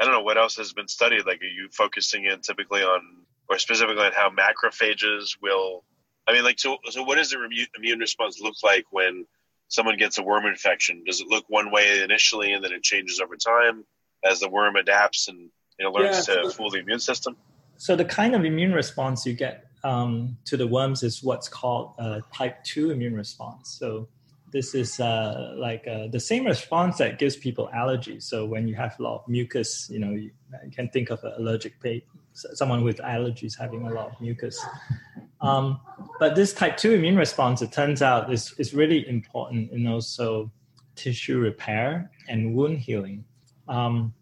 I 0.01 0.05
don't 0.05 0.13
know 0.13 0.23
what 0.23 0.39
else 0.39 0.57
has 0.57 0.73
been 0.73 0.89
studied. 0.89 1.27
Like, 1.27 1.41
are 1.43 1.47
you 1.47 1.69
focusing 1.73 2.27
in 2.27 2.41
typically 2.41 2.83
on 2.83 3.01
or 3.49 3.59
specifically 3.59 4.05
on 4.05 4.13
how 4.13 4.31
macrophages 4.31 5.37
will? 5.41 5.85
I 6.27 6.33
mean, 6.33 6.45
like, 6.45 6.59
so 6.59 6.79
so 6.91 7.03
what 7.03 7.17
does 7.17 7.31
the 7.31 7.39
immune 7.77 7.99
response 7.99 8.41
look 8.41 8.57
like 8.63 8.87
when 8.91 9.27
someone 9.69 9.97
gets 9.97 10.19
a 10.19 10.23
worm 10.23 10.47
infection? 10.47 11.03
Does 11.05 11.21
it 11.21 11.29
look 11.29 11.45
one 11.49 11.71
way 11.71 12.03
initially 12.03 12.53
and 12.53 12.65
then 12.65 12.73
it 12.73 12.83
changes 12.83 13.21
over 13.21 13.37
time 13.37 13.85
as 14.25 14.41
the 14.41 14.49
worm 14.49 14.77
adapts 14.77 15.29
and 15.29 15.51
it 15.79 15.89
learns 15.89 16.29
yeah, 16.29 16.43
to 16.43 16.51
fool 16.51 16.71
the 16.71 16.79
immune 16.79 17.01
system? 17.01 17.37
So 17.77 17.97
the 17.97 18.05
kind 18.05 18.35
of 18.35 18.45
immune 18.45 18.73
response 18.73 19.27
you 19.27 19.35
get 19.35 19.67
um, 19.83 20.39
to 20.47 20.57
the 20.57 20.67
worms 20.67 21.03
is 21.03 21.23
what's 21.23 21.49
called 21.49 21.95
a 21.99 22.23
type 22.33 22.63
2 22.65 22.91
immune 22.91 23.15
response. 23.15 23.77
So 23.79 24.09
this 24.55 24.73
is 24.73 25.01
uh, 25.01 25.53
like 25.57 25.85
uh, 25.89 26.07
the 26.07 26.21
same 26.21 26.47
response 26.47 26.99
that 26.99 27.19
gives 27.19 27.35
people 27.35 27.69
allergies. 27.75 28.23
So 28.23 28.47
when 28.47 28.69
you 28.69 28.77
have 28.77 28.95
a 29.01 29.03
lot 29.03 29.17
of 29.17 29.29
mucus, 29.29 29.91
you 29.91 29.99
know, 29.99 30.13
you, 30.13 30.31
you 30.65 30.71
can 30.71 30.89
think 30.91 31.11
of 31.11 31.25
an 31.25 31.33
allergic 31.39 31.81
patient, 31.81 32.05
someone 32.33 32.85
with 32.85 32.99
allergies 32.99 33.59
having 33.59 33.85
a 33.89 33.93
lot 33.93 34.13
of 34.13 34.21
mucus. 34.21 34.65
Um, 35.41 35.81
but 36.21 36.37
this 36.37 36.53
type 36.53 36.77
2 36.77 36.93
immune 36.93 37.17
response, 37.17 37.63
it 37.63 37.73
turns 37.73 38.01
out, 38.01 38.33
is, 38.33 38.55
is 38.57 38.73
really 38.73 39.07
important 39.09 39.73
in 39.73 39.89
also 39.89 40.53
tissue 40.95 41.41
repair 41.41 42.13
and 42.29 42.55
wound 42.55 42.79
healing. 42.79 43.25
Um, 43.67 44.15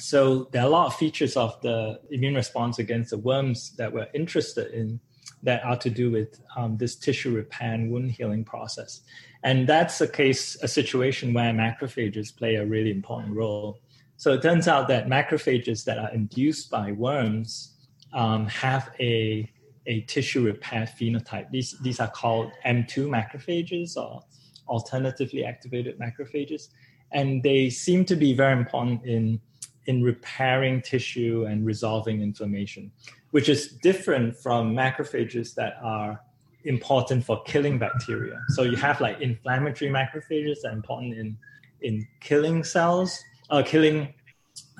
so 0.00 0.48
there 0.50 0.62
are 0.62 0.66
a 0.66 0.70
lot 0.70 0.88
of 0.88 0.96
features 0.96 1.36
of 1.36 1.58
the 1.62 2.00
immune 2.10 2.34
response 2.34 2.80
against 2.80 3.10
the 3.10 3.18
worms 3.18 3.76
that 3.76 3.92
we're 3.92 4.08
interested 4.12 4.72
in 4.74 4.98
that 5.42 5.64
are 5.64 5.76
to 5.76 5.90
do 5.90 6.10
with 6.10 6.40
um, 6.56 6.76
this 6.76 6.96
tissue 6.96 7.34
repair 7.34 7.74
and 7.74 7.90
wound 7.90 8.10
healing 8.10 8.44
process. 8.44 9.02
And 9.44 9.68
that's 9.68 10.00
a 10.00 10.08
case, 10.08 10.56
a 10.62 10.68
situation 10.68 11.32
where 11.32 11.52
macrophages 11.52 12.36
play 12.36 12.56
a 12.56 12.66
really 12.66 12.90
important 12.90 13.34
role. 13.34 13.78
So 14.16 14.32
it 14.32 14.42
turns 14.42 14.66
out 14.66 14.88
that 14.88 15.06
macrophages 15.06 15.84
that 15.84 15.98
are 15.98 16.10
induced 16.10 16.70
by 16.70 16.92
worms 16.92 17.74
um, 18.12 18.46
have 18.46 18.90
a, 18.98 19.48
a 19.86 20.00
tissue 20.02 20.44
repair 20.44 20.88
phenotype. 21.00 21.50
These, 21.50 21.78
these 21.82 22.00
are 22.00 22.10
called 22.10 22.50
M2 22.66 23.06
macrophages 23.08 23.96
or 23.96 24.22
alternatively 24.66 25.44
activated 25.44 25.98
macrophages. 26.00 26.68
And 27.12 27.42
they 27.42 27.70
seem 27.70 28.04
to 28.06 28.16
be 28.16 28.34
very 28.34 28.58
important 28.58 29.04
in 29.04 29.40
in 29.88 30.02
repairing 30.02 30.82
tissue 30.82 31.46
and 31.48 31.64
resolving 31.64 32.20
inflammation, 32.20 32.92
which 33.30 33.48
is 33.48 33.68
different 33.82 34.36
from 34.36 34.74
macrophages 34.74 35.54
that 35.54 35.74
are 35.82 36.20
important 36.64 37.24
for 37.24 37.42
killing 37.44 37.78
bacteria. 37.78 38.40
So 38.48 38.62
you 38.62 38.76
have 38.76 39.00
like 39.00 39.20
inflammatory 39.20 39.90
macrophages 39.90 40.56
that 40.62 40.70
are 40.70 40.76
important 40.76 41.14
in 41.14 41.36
in 41.80 42.06
killing 42.20 42.64
cells, 42.64 43.22
uh, 43.50 43.62
killing 43.64 44.12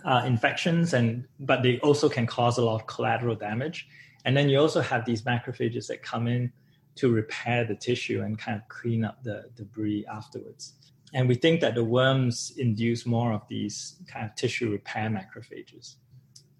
uh, 0.04 0.22
infections, 0.26 0.94
and 0.94 1.24
but 1.40 1.62
they 1.62 1.78
also 1.80 2.08
can 2.08 2.26
cause 2.26 2.58
a 2.58 2.64
lot 2.64 2.80
of 2.80 2.86
collateral 2.86 3.36
damage. 3.36 3.86
And 4.24 4.36
then 4.36 4.48
you 4.48 4.58
also 4.58 4.80
have 4.80 5.04
these 5.04 5.22
macrophages 5.22 5.86
that 5.86 6.02
come 6.02 6.26
in 6.26 6.52
to 6.96 7.12
repair 7.12 7.64
the 7.64 7.76
tissue 7.76 8.22
and 8.22 8.36
kind 8.36 8.56
of 8.56 8.68
clean 8.68 9.04
up 9.04 9.22
the 9.22 9.48
debris 9.54 10.04
afterwards 10.12 10.74
and 11.14 11.28
we 11.28 11.34
think 11.34 11.60
that 11.60 11.74
the 11.74 11.84
worms 11.84 12.52
induce 12.58 13.06
more 13.06 13.32
of 13.32 13.42
these 13.48 13.96
kind 14.06 14.26
of 14.26 14.34
tissue 14.34 14.70
repair 14.70 15.08
macrophages. 15.08 15.96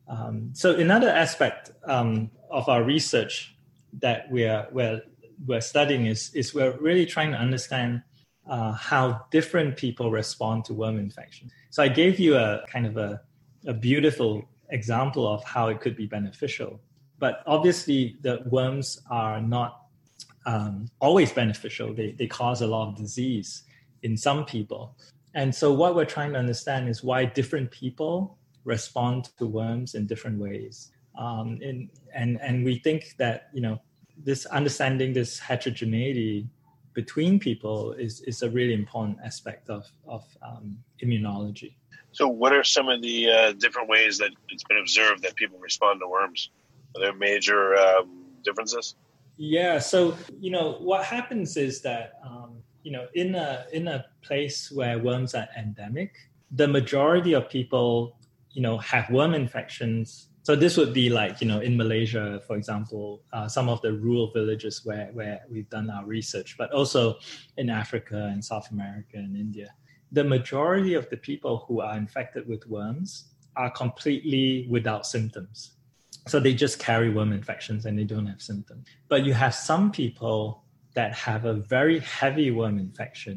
Um, 0.09 0.51
so 0.55 0.75
another 0.75 1.11
aspect 1.11 1.71
um, 1.85 2.31
of 2.51 2.69
our 2.69 2.83
research 2.83 3.55
that 4.01 4.31
we're, 4.31 4.67
we're, 4.73 5.03
we're 5.47 5.61
studying 5.61 6.07
is, 6.07 6.35
is 6.35 6.55
we're 6.55 6.77
really 6.79 7.07
trying 7.07 7.31
to 7.33 7.39
understand 7.39 8.03
uh, 8.49 8.73
how 8.73 9.27
different 9.31 9.77
people 9.77 10.11
respond 10.11 10.65
to 10.65 10.75
worm 10.75 10.99
infection. 10.99 11.51
So 11.71 11.83
I 11.83 11.89
gave 11.89 12.19
you 12.19 12.37
a 12.37 12.65
kind 12.69 12.87
of 12.87 12.97
a, 12.97 13.21
a 13.67 13.75
beautiful 13.75 14.49
example 14.71 15.27
of 15.27 15.45
how 15.45 15.69
it 15.69 15.81
could 15.81 15.97
be 15.97 16.07
beneficial. 16.07 16.81
But 17.19 17.43
obviously, 17.47 18.17
the 18.23 18.43
worms 18.47 19.01
are 19.11 19.41
not 19.41 19.83
um, 20.47 20.89
always 21.01 21.33
beneficial. 21.33 21.93
They, 21.93 22.13
they 22.13 22.27
cause 22.27 22.63
a 22.63 22.67
lot 22.67 22.89
of 22.89 22.97
disease 22.97 23.65
in 24.03 24.17
some 24.17 24.45
people. 24.45 24.97
And 25.35 25.55
so, 25.55 25.73
what 25.73 25.95
we're 25.95 26.05
trying 26.05 26.33
to 26.33 26.39
understand 26.39 26.89
is 26.89 27.03
why 27.03 27.25
different 27.25 27.71
people 27.71 28.38
respond 28.69 29.31
to 29.39 29.47
worms 29.47 29.95
in 29.95 30.07
different 30.07 30.39
ways. 30.39 30.93
Um, 31.19 31.59
in, 31.61 31.91
and 32.15 32.39
and 32.41 32.65
we 32.65 32.79
think 32.79 33.17
that 33.19 33.49
you 33.53 33.63
know 33.67 33.81
this 34.29 34.47
understanding 34.47 35.13
this 35.13 35.39
heterogeneity 35.39 36.49
between 36.95 37.39
people 37.39 37.93
is 37.93 38.21
is 38.31 38.43
a 38.43 38.51
really 38.51 38.75
important 38.75 39.19
aspect 39.25 39.71
of 39.71 39.85
of 40.07 40.25
um, 40.49 40.79
immunology. 41.03 41.73
So, 42.13 42.29
what 42.29 42.53
are 42.53 42.65
some 42.65 42.89
of 42.89 43.03
the 43.03 43.31
uh, 43.31 43.53
different 43.53 43.89
ways 43.89 44.19
that 44.19 44.31
it's 44.49 44.65
been 44.65 44.79
observed 44.79 45.23
that 45.25 45.35
people 45.37 45.59
respond 45.59 46.01
to 46.03 46.09
worms? 46.09 46.51
Are 46.95 47.01
there 47.03 47.15
major 47.15 47.77
um, 47.77 48.25
differences? 48.45 48.97
Yeah. 49.37 49.79
So, 49.79 50.17
you 50.41 50.51
know, 50.51 50.73
what 50.81 51.05
happens 51.05 51.57
is 51.57 51.81
that 51.83 52.19
um, 52.25 52.59
you 52.83 52.93
know, 52.93 53.07
in 53.15 53.35
a 53.35 53.67
in 53.73 53.89
a 53.89 54.07
place 54.23 54.73
where 54.73 54.99
worms 54.99 55.35
are 55.35 55.49
endemic, 55.57 56.13
the 56.51 56.67
majority 56.67 57.35
of 57.35 57.49
people, 57.49 58.17
you 58.59 58.63
know, 58.63 58.77
have 58.79 59.09
worm 59.09 59.35
infections. 59.35 60.31
So 60.43 60.57
this 60.57 60.77
would 60.77 60.93
be 60.93 61.11
like, 61.11 61.41
you 61.41 61.47
know, 61.47 61.61
in 61.61 61.77
Malaysia, 61.77 62.43
for 62.45 62.57
example, 62.57 63.23
uh, 63.33 63.47
some 63.47 63.69
of 63.69 63.81
the 63.83 63.93
rural 63.93 64.33
villages 64.33 64.81
where 64.85 65.11
where 65.13 65.43
we've 65.49 65.71
done 65.71 65.89
our 65.89 66.05
research, 66.05 66.57
but 66.59 66.73
also 66.73 67.03
in 67.57 67.71
Africa 67.71 68.19
and 68.33 68.45
South 68.45 68.69
America 68.73 69.17
and 69.17 69.37
India. 69.37 69.69
The 70.11 70.25
majority 70.25 70.95
of 70.95 71.09
the 71.09 71.19
people 71.19 71.55
who 71.69 71.81
are 71.87 71.97
infected 71.97 72.49
with 72.49 72.67
worms 72.67 73.09
are 73.55 73.71
completely 73.71 74.67
without 74.69 75.07
symptoms. 75.07 75.59
So 76.27 76.41
they 76.41 76.55
just 76.65 76.81
carry 76.81 77.11
worm 77.11 77.33
infections 77.33 77.87
and 77.87 77.97
they 77.97 78.09
don't 78.13 78.27
have 78.27 78.43
symptoms. 78.43 78.89
But 79.07 79.25
you 79.25 79.35
have 79.35 79.55
some 79.55 79.93
people 79.93 80.65
that 80.95 81.13
have 81.15 81.45
a 81.45 81.55
very 81.77 82.01
heavy 82.01 82.51
worm 82.51 82.77
infection, 82.81 83.37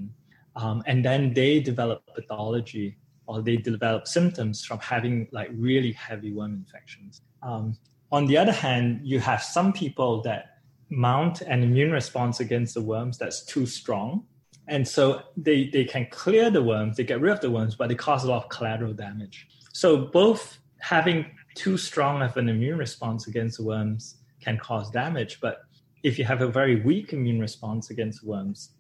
um, 0.56 0.82
and 0.88 1.06
then 1.06 1.22
they 1.36 1.60
develop 1.60 2.02
pathology 2.16 2.98
or 3.32 3.42
they 3.42 3.56
develop 3.56 4.08
symptoms 4.08 4.66
from 4.66 4.80
having 4.80 5.28
like 5.32 5.50
really 5.54 5.94
heavy 5.94 6.34
worm 6.34 6.54
infections. 6.54 7.22
Um, 7.42 7.78
on 8.12 8.26
the 8.26 8.38
other 8.38 8.52
hand, 8.52 9.00
you 9.04 9.20
have 9.20 9.42
some 9.42 9.72
people 9.72 10.22
that 10.24 10.58
mount 10.90 11.40
an 11.42 11.64
immune 11.64 11.92
response 11.92 12.42
against 12.42 12.74
the 12.74 12.82
worms 12.82 13.18
that's 13.18 13.46
too 13.46 13.66
strong. 13.66 14.26
And 14.68 14.86
so 14.86 15.22
they, 15.38 15.70
they 15.70 15.86
can 15.86 16.08
clear 16.12 16.50
the 16.50 16.62
worms, 16.62 16.98
they 16.98 17.06
get 17.06 17.22
rid 17.22 17.32
of 17.32 17.40
the 17.40 17.50
worms, 17.50 17.76
but 17.76 17.88
they 17.88 17.96
cause 17.96 18.26
a 18.26 18.28
lot 18.28 18.44
of 18.44 18.50
collateral 18.50 18.94
damage. 18.94 19.48
So 19.72 19.98
both 19.98 20.60
having 20.80 21.26
too 21.56 21.78
strong 21.78 22.22
of 22.22 22.36
an 22.36 22.50
immune 22.50 22.78
response 22.78 23.28
against 23.28 23.58
the 23.58 23.64
worms 23.64 24.16
can 24.42 24.58
cause 24.58 24.92
damage, 24.92 25.40
but 25.42 25.62
if 26.04 26.20
you 26.20 26.26
have 26.26 26.42
a 26.42 26.48
very 26.48 26.82
weak 26.82 27.14
immune 27.14 27.40
response 27.40 27.92
against 27.92 28.24
worms, 28.24 28.72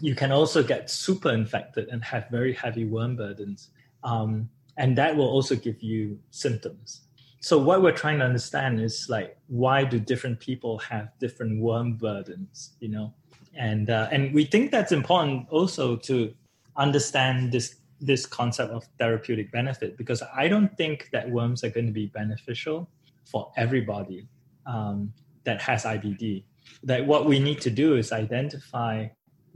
you 0.00 0.14
can 0.14 0.32
also 0.32 0.62
get 0.62 0.90
super 0.90 1.30
infected 1.30 1.88
and 1.88 2.02
have 2.04 2.28
very 2.30 2.52
heavy 2.52 2.84
worm 2.84 3.16
burdens. 3.16 3.70
Um, 4.04 4.48
and 4.76 4.96
that 4.98 5.16
will 5.16 5.28
also 5.28 5.56
give 5.56 5.82
you 5.82 6.18
symptoms. 6.30 7.02
So 7.40 7.58
what 7.58 7.82
we're 7.82 7.92
trying 7.92 8.18
to 8.18 8.24
understand 8.24 8.80
is 8.80 9.06
like 9.08 9.36
why 9.46 9.84
do 9.84 9.98
different 10.00 10.40
people 10.40 10.78
have 10.78 11.10
different 11.18 11.60
worm 11.60 11.94
burdens, 11.94 12.72
you 12.80 12.88
know? 12.88 13.14
And 13.54 13.88
uh, 13.88 14.08
and 14.10 14.34
we 14.34 14.44
think 14.44 14.70
that's 14.70 14.92
important 14.92 15.48
also 15.50 15.96
to 15.96 16.34
understand 16.76 17.52
this 17.52 17.76
this 18.00 18.26
concept 18.26 18.70
of 18.72 18.84
therapeutic 18.98 19.50
benefit 19.50 19.96
because 19.96 20.22
I 20.34 20.48
don't 20.48 20.76
think 20.76 21.08
that 21.12 21.30
worms 21.30 21.64
are 21.64 21.70
going 21.70 21.86
to 21.86 21.92
be 21.92 22.06
beneficial 22.06 22.90
for 23.24 23.50
everybody. 23.56 24.28
Um, 24.66 25.12
that 25.46 25.62
has 25.62 25.84
IBD. 25.84 26.44
That 26.82 27.06
what 27.06 27.24
we 27.24 27.38
need 27.38 27.62
to 27.62 27.70
do 27.70 27.96
is 27.96 28.12
identify 28.12 29.06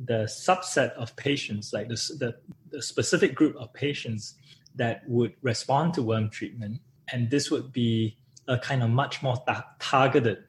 the 0.04 0.24
subset 0.24 0.92
of 0.92 1.14
patients, 1.16 1.72
like 1.72 1.88
the, 1.88 1.94
the, 2.18 2.36
the 2.70 2.82
specific 2.82 3.34
group 3.34 3.56
of 3.56 3.72
patients 3.72 4.34
that 4.74 5.02
would 5.06 5.34
respond 5.42 5.94
to 5.94 6.02
worm 6.02 6.30
treatment, 6.30 6.80
and 7.12 7.30
this 7.30 7.50
would 7.50 7.72
be 7.72 8.16
a 8.48 8.58
kind 8.58 8.82
of 8.82 8.90
much 8.90 9.22
more 9.22 9.36
ta- 9.46 9.66
targeted 9.78 10.44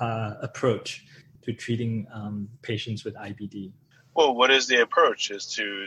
uh, 0.00 0.34
approach 0.42 1.04
to 1.42 1.52
treating 1.52 2.06
um, 2.12 2.48
patients 2.62 3.04
with 3.04 3.14
IBD. 3.14 3.72
Well, 4.14 4.34
what 4.34 4.50
is 4.50 4.66
the 4.66 4.82
approach? 4.82 5.30
Is 5.30 5.46
to 5.54 5.86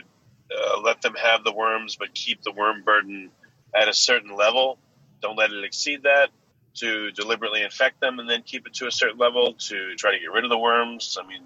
uh, 0.56 0.80
let 0.80 1.02
them 1.02 1.14
have 1.14 1.44
the 1.44 1.52
worms, 1.52 1.96
but 1.96 2.14
keep 2.14 2.42
the 2.42 2.52
worm 2.52 2.82
burden 2.82 3.30
at 3.74 3.88
a 3.88 3.94
certain 3.94 4.36
level. 4.36 4.78
Don't 5.20 5.36
let 5.36 5.52
it 5.52 5.64
exceed 5.64 6.02
that. 6.02 6.30
To 6.76 7.10
deliberately 7.10 7.62
infect 7.62 8.00
them 8.00 8.20
and 8.20 8.30
then 8.30 8.42
keep 8.42 8.66
it 8.66 8.74
to 8.74 8.86
a 8.86 8.92
certain 8.92 9.18
level 9.18 9.54
to 9.54 9.94
try 9.96 10.12
to 10.12 10.18
get 10.18 10.30
rid 10.30 10.44
of 10.44 10.50
the 10.50 10.58
worms. 10.58 11.18
I 11.20 11.26
mean, 11.26 11.42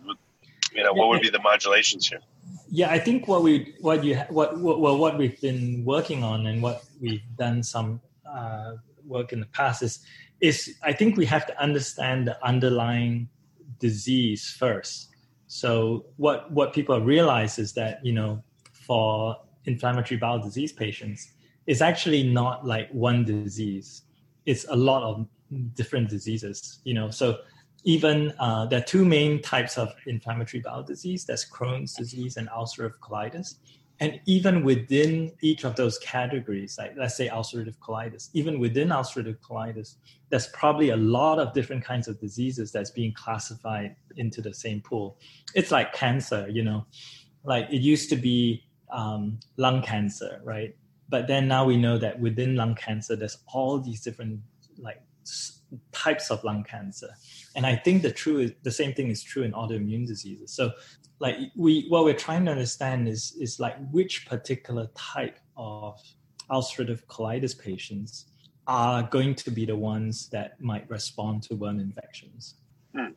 you 0.74 0.82
know, 0.82 0.92
what 0.92 1.08
would 1.08 1.20
be 1.20 1.30
the 1.30 1.40
modulations 1.40 2.08
here? 2.08 2.20
Yeah, 2.70 2.90
I 2.90 2.98
think 2.98 3.28
what 3.28 3.42
we 3.42 3.74
what 3.80 4.02
you 4.02 4.16
what, 4.30 4.58
what 4.58 4.80
well 4.80 4.96
what 4.96 5.18
we've 5.18 5.40
been 5.40 5.84
working 5.84 6.24
on 6.24 6.46
and 6.46 6.62
what 6.62 6.84
we've 7.00 7.22
done 7.36 7.62
some 7.62 8.00
uh, 8.26 8.76
work 9.06 9.32
in 9.32 9.40
the 9.40 9.46
past 9.46 9.82
is 9.82 10.00
is 10.40 10.76
I 10.82 10.92
think 10.92 11.16
we 11.16 11.26
have 11.26 11.46
to 11.46 11.60
understand 11.60 12.26
the 12.26 12.42
underlying 12.44 13.28
disease 13.78 14.54
first. 14.58 15.08
So 15.48 16.06
what 16.16 16.50
what 16.50 16.72
people 16.72 16.98
realize 17.00 17.58
is 17.58 17.74
that 17.74 18.04
you 18.04 18.12
know 18.12 18.42
for 18.72 19.36
inflammatory 19.64 20.18
bowel 20.18 20.38
disease 20.38 20.72
patients, 20.72 21.32
it's 21.66 21.82
actually 21.82 22.22
not 22.22 22.66
like 22.66 22.90
one 22.90 23.24
disease. 23.24 24.02
It's 24.46 24.66
a 24.68 24.76
lot 24.76 25.02
of 25.02 25.26
different 25.74 26.08
diseases. 26.08 26.80
You 26.84 26.94
know, 26.94 27.10
so 27.10 27.38
even 27.84 28.32
uh, 28.38 28.66
there 28.66 28.80
are 28.80 28.84
two 28.84 29.04
main 29.04 29.42
types 29.42 29.76
of 29.76 29.92
inflammatory 30.06 30.60
bowel 30.60 30.82
disease. 30.82 31.24
There's 31.24 31.48
Crohn's 31.48 31.94
disease 31.94 32.36
and 32.36 32.48
ulcerative 32.48 32.98
colitis. 33.02 33.56
And 34.00 34.20
even 34.26 34.64
within 34.64 35.32
each 35.42 35.64
of 35.64 35.76
those 35.76 35.98
categories, 35.98 36.76
like 36.78 36.94
let's 36.96 37.16
say 37.16 37.28
ulcerative 37.28 37.76
colitis, 37.78 38.30
even 38.32 38.58
within 38.58 38.88
ulcerative 38.88 39.38
colitis, 39.38 39.96
there's 40.28 40.48
probably 40.48 40.90
a 40.90 40.96
lot 40.96 41.38
of 41.38 41.52
different 41.52 41.84
kinds 41.84 42.08
of 42.08 42.18
diseases 42.20 42.72
that's 42.72 42.90
being 42.90 43.12
classified 43.12 43.94
into 44.16 44.40
the 44.40 44.52
same 44.52 44.80
pool. 44.80 45.18
It's 45.54 45.70
like 45.70 45.92
cancer, 45.92 46.48
you 46.48 46.64
know, 46.64 46.86
like 47.44 47.68
it 47.70 47.80
used 47.80 48.10
to 48.10 48.16
be 48.16 48.64
um, 48.90 49.38
lung 49.56 49.82
cancer, 49.82 50.40
right? 50.42 50.74
But 51.08 51.28
then 51.28 51.46
now 51.46 51.64
we 51.64 51.76
know 51.76 51.98
that 51.98 52.18
within 52.18 52.56
lung 52.56 52.74
cancer, 52.74 53.14
there's 53.14 53.38
all 53.52 53.78
these 53.78 54.00
different 54.00 54.40
like 54.78 55.00
types 55.92 56.30
of 56.30 56.42
lung 56.44 56.64
cancer. 56.64 57.08
And 57.56 57.66
I 57.66 57.76
think 57.76 58.02
the 58.02 58.12
true 58.12 58.38
is, 58.38 58.52
the 58.62 58.70
same 58.70 58.94
thing 58.94 59.08
is 59.08 59.22
true 59.22 59.42
in 59.42 59.52
autoimmune 59.52 60.06
diseases. 60.06 60.52
So 60.52 60.72
like 61.18 61.36
we 61.56 61.86
what 61.88 62.04
we're 62.04 62.14
trying 62.14 62.44
to 62.46 62.50
understand 62.50 63.08
is 63.08 63.36
is 63.40 63.60
like 63.60 63.76
which 63.90 64.26
particular 64.26 64.88
type 64.96 65.38
of 65.56 65.98
ulcerative 66.50 67.04
colitis 67.06 67.58
patients 67.58 68.26
are 68.66 69.02
going 69.04 69.34
to 69.34 69.50
be 69.50 69.64
the 69.64 69.76
ones 69.76 70.28
that 70.30 70.60
might 70.60 70.88
respond 70.90 71.42
to 71.44 71.54
worm 71.54 71.80
infections. 71.80 72.56
Hmm. 72.94 73.12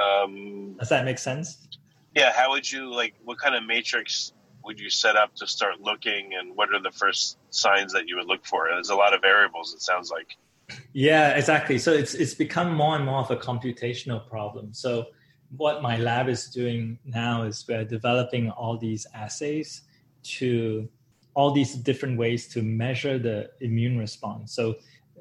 Um, 0.00 0.76
Does 0.78 0.88
that 0.90 1.04
make 1.04 1.18
sense? 1.18 1.68
Yeah. 2.14 2.32
How 2.32 2.50
would 2.50 2.70
you 2.70 2.92
like? 2.92 3.14
What 3.24 3.38
kind 3.38 3.54
of 3.54 3.64
matrix 3.64 4.32
would 4.64 4.78
you 4.78 4.90
set 4.90 5.16
up 5.16 5.34
to 5.36 5.46
start 5.46 5.80
looking, 5.80 6.34
and 6.38 6.54
what 6.56 6.72
are 6.74 6.80
the 6.80 6.90
first 6.90 7.38
signs 7.50 7.92
that 7.92 8.08
you 8.08 8.16
would 8.16 8.26
look 8.26 8.44
for? 8.44 8.68
There's 8.70 8.90
a 8.90 8.94
lot 8.94 9.14
of 9.14 9.22
variables. 9.22 9.74
It 9.74 9.80
sounds 9.80 10.10
like. 10.10 10.36
Yeah, 10.92 11.30
exactly. 11.30 11.78
So 11.78 11.92
it's 11.92 12.14
it's 12.14 12.34
become 12.34 12.74
more 12.74 12.96
and 12.96 13.04
more 13.04 13.18
of 13.20 13.30
a 13.30 13.36
computational 13.36 14.28
problem. 14.28 14.74
So 14.74 15.06
what 15.56 15.82
my 15.82 15.96
lab 15.96 16.28
is 16.28 16.46
doing 16.48 16.98
now 17.04 17.42
is 17.42 17.64
we're 17.68 17.84
developing 17.84 18.50
all 18.50 18.76
these 18.76 19.06
assays 19.14 19.82
to 20.22 20.88
all 21.34 21.52
these 21.52 21.74
different 21.74 22.18
ways 22.18 22.48
to 22.48 22.62
measure 22.62 23.18
the 23.18 23.50
immune 23.60 23.96
response. 23.96 24.52
So, 24.52 24.74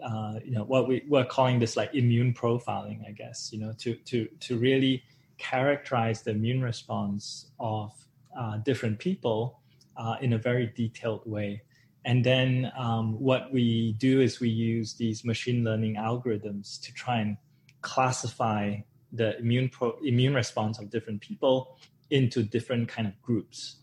uh, 0.03 0.39
you 0.43 0.51
know, 0.51 0.63
what 0.63 0.87
we, 0.87 1.03
we're 1.07 1.25
calling 1.25 1.59
this 1.59 1.77
like 1.77 1.93
immune 1.93 2.33
profiling, 2.33 3.07
I 3.07 3.11
guess, 3.11 3.51
you 3.53 3.59
know, 3.59 3.71
to, 3.77 3.95
to, 3.95 4.27
to 4.39 4.57
really 4.57 5.03
characterize 5.37 6.23
the 6.23 6.31
immune 6.31 6.61
response 6.63 7.51
of 7.59 7.91
uh, 8.37 8.57
different 8.57 8.97
people 8.99 9.59
uh, 9.95 10.15
in 10.19 10.33
a 10.33 10.37
very 10.37 10.73
detailed 10.75 11.21
way. 11.25 11.61
And 12.07 12.23
then 12.23 12.71
um, 12.77 13.19
what 13.19 13.51
we 13.51 13.91
do 13.99 14.21
is 14.21 14.39
we 14.39 14.47
use 14.47 14.93
these 14.93 15.25
machine 15.25 15.65
learning 15.65 15.95
algorithms 15.95 16.81
to 16.83 16.93
try 16.93 17.19
and 17.19 17.35
classify 17.81 18.77
the 19.11 19.37
immune 19.39 19.67
pro, 19.67 19.97
immune 20.03 20.33
response 20.33 20.79
of 20.79 20.89
different 20.89 21.19
people 21.19 21.77
into 22.09 22.43
different 22.43 22.87
kind 22.87 23.09
of 23.09 23.21
groups. 23.21 23.81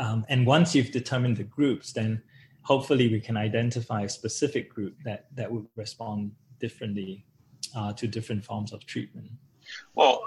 Um, 0.00 0.26
and 0.28 0.44
once 0.44 0.74
you've 0.74 0.90
determined 0.90 1.36
the 1.36 1.44
groups, 1.44 1.92
then 1.92 2.20
hopefully 2.62 3.08
we 3.08 3.20
can 3.20 3.36
identify 3.36 4.02
a 4.02 4.08
specific 4.08 4.68
group 4.68 4.96
that 5.04 5.26
that 5.36 5.50
would 5.50 5.66
respond 5.76 6.32
differently 6.58 7.24
uh, 7.76 7.92
to 7.92 8.08
different 8.08 8.44
forms 8.44 8.72
of 8.72 8.84
treatment. 8.86 9.30
Well, 9.94 10.22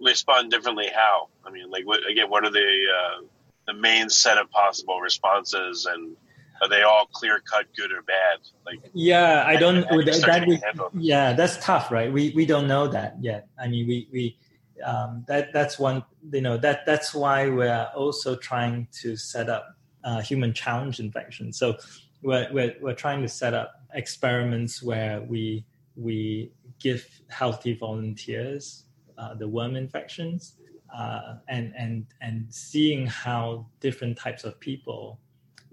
respond 0.00 0.52
differently 0.52 0.88
how? 0.94 1.30
I 1.44 1.50
mean, 1.50 1.68
like 1.68 1.84
what 1.84 2.08
again? 2.08 2.30
What 2.30 2.44
are 2.44 2.52
the 2.52 2.70
uh, 2.98 3.22
the 3.66 3.74
main 3.74 4.08
set 4.08 4.38
of 4.38 4.48
possible 4.52 5.00
responses 5.00 5.86
and 5.86 6.16
are 6.60 6.68
they 6.68 6.82
all 6.82 7.06
clear 7.12 7.40
cut 7.40 7.66
good 7.76 7.92
or 7.92 8.02
bad? 8.02 8.38
Like 8.64 8.90
yeah 8.92 9.44
i 9.46 9.56
don't 9.56 9.86
that 10.20 10.46
we, 10.46 10.58
yeah 11.00 11.32
that's 11.32 11.56
tough 11.64 11.90
right? 11.90 12.12
We 12.12 12.32
we 12.34 12.46
don't 12.46 12.66
know 12.66 12.86
that 12.88 13.16
yet. 13.20 13.48
I 13.58 13.68
mean 13.68 13.86
we 13.86 14.08
we 14.12 14.38
um, 14.84 15.24
that 15.28 15.52
that's 15.52 15.78
one 15.78 16.04
you 16.32 16.40
know 16.40 16.56
that 16.58 16.84
that's 16.86 17.14
why 17.14 17.48
we're 17.48 17.88
also 17.94 18.36
trying 18.36 18.88
to 19.00 19.16
set 19.16 19.48
up 19.48 19.76
uh, 20.04 20.20
human 20.20 20.52
challenge 20.52 21.00
infections 21.00 21.58
so 21.58 21.76
we're, 22.22 22.48
we're 22.52 22.74
we're 22.80 22.94
trying 22.94 23.22
to 23.22 23.28
set 23.28 23.54
up 23.54 23.82
experiments 23.94 24.82
where 24.82 25.22
we 25.22 25.64
we 25.96 26.52
give 26.78 27.08
healthy 27.28 27.74
volunteers 27.74 28.84
uh, 29.18 29.34
the 29.34 29.48
worm 29.48 29.76
infections 29.76 30.56
uh, 30.94 31.36
and 31.48 31.72
and 31.76 32.06
and 32.20 32.46
seeing 32.50 33.06
how 33.06 33.66
different 33.80 34.16
types 34.18 34.44
of 34.44 34.58
people 34.60 35.18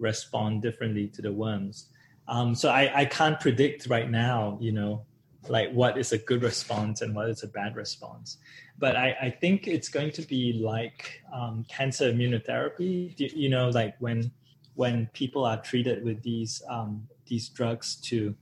respond 0.04 0.62
differently 0.62 1.08
to 1.08 1.22
the 1.22 1.32
worms. 1.32 1.88
Um, 2.28 2.54
so 2.56 2.70
I, 2.70 3.02
I 3.02 3.06
can't 3.06 3.40
predict 3.40 3.88
right 3.88 4.10
now, 4.10 4.58
you 4.62 4.72
know, 4.72 5.06
like 5.50 5.72
what 5.72 5.98
is 5.98 6.12
a 6.12 6.18
good 6.18 6.44
response 6.44 7.02
and 7.02 7.14
what 7.16 7.30
is 7.30 7.44
a 7.44 7.48
bad 7.48 7.76
response. 7.76 8.38
But 8.80 8.96
I, 8.96 9.16
I 9.22 9.30
think 9.30 9.68
it's 9.68 9.90
going 9.90 10.12
to 10.12 10.22
be 10.22 10.54
like 10.54 11.22
um, 11.34 11.66
cancer 11.70 12.12
immunotherapy. 12.12 13.14
You, 13.18 13.50
know, 13.50 13.70
like 13.70 13.96
when 14.00 14.32
when 14.76 15.08
people 15.14 15.46
are 15.46 15.62
treated 15.62 16.04
with 16.04 16.22
these 16.24 16.62
um, 16.70 17.08
these 17.28 17.50
drugs 17.50 17.96
to 18.10 18.36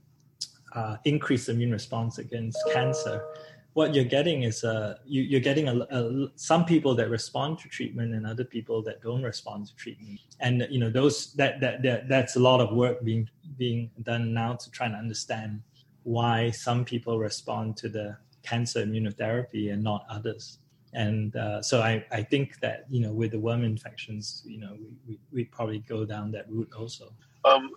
uh, 0.74 0.96
increase 1.04 1.48
immune 1.48 1.72
response 1.72 2.18
against 2.18 2.58
cancer, 2.72 3.24
what 3.74 3.94
you're 3.94 4.04
getting 4.04 4.42
is 4.42 4.64
uh, 4.64 4.98
you, 5.06 5.22
you're 5.22 5.40
getting 5.40 5.68
a, 5.68 5.74
a, 5.90 6.28
some 6.36 6.64
people 6.64 6.94
that 6.94 7.08
respond 7.08 7.58
to 7.60 7.68
treatment 7.68 8.14
and 8.14 8.26
other 8.26 8.44
people 8.44 8.82
that 8.82 9.02
don't 9.02 9.22
respond 9.22 9.66
to 9.66 9.74
treatment. 9.76 10.20
And 10.40 10.66
you 10.70 10.78
know 10.78 10.90
those 10.90 11.32
that, 11.34 11.60
that 11.60 11.82
that 11.82 12.08
that's 12.08 12.36
a 12.36 12.40
lot 12.40 12.60
of 12.60 12.74
work 12.76 13.02
being 13.02 13.28
being 13.56 13.90
done 14.02 14.34
now 14.34 14.54
to 14.54 14.70
try 14.70 14.86
and 14.86 14.96
understand 14.96 15.62
why 16.02 16.50
some 16.50 16.84
people 16.84 17.18
respond 17.18 17.76
to 17.78 17.88
the 17.88 18.16
cancer 18.42 18.84
immunotherapy 18.84 19.72
and 19.72 19.82
not 19.82 20.04
others. 20.10 20.58
And 20.94 21.34
uh, 21.36 21.62
so 21.62 21.80
I, 21.80 22.04
I 22.10 22.22
think 22.22 22.60
that 22.60 22.84
you 22.90 23.00
know 23.00 23.12
with 23.12 23.30
the 23.30 23.40
worm 23.40 23.64
infections 23.64 24.42
you 24.44 24.58
know 24.58 24.76
we, 24.78 24.88
we, 25.08 25.18
we 25.32 25.44
probably 25.44 25.78
go 25.78 26.04
down 26.04 26.30
that 26.32 26.50
route 26.50 26.70
also. 26.76 27.12
Um, 27.44 27.70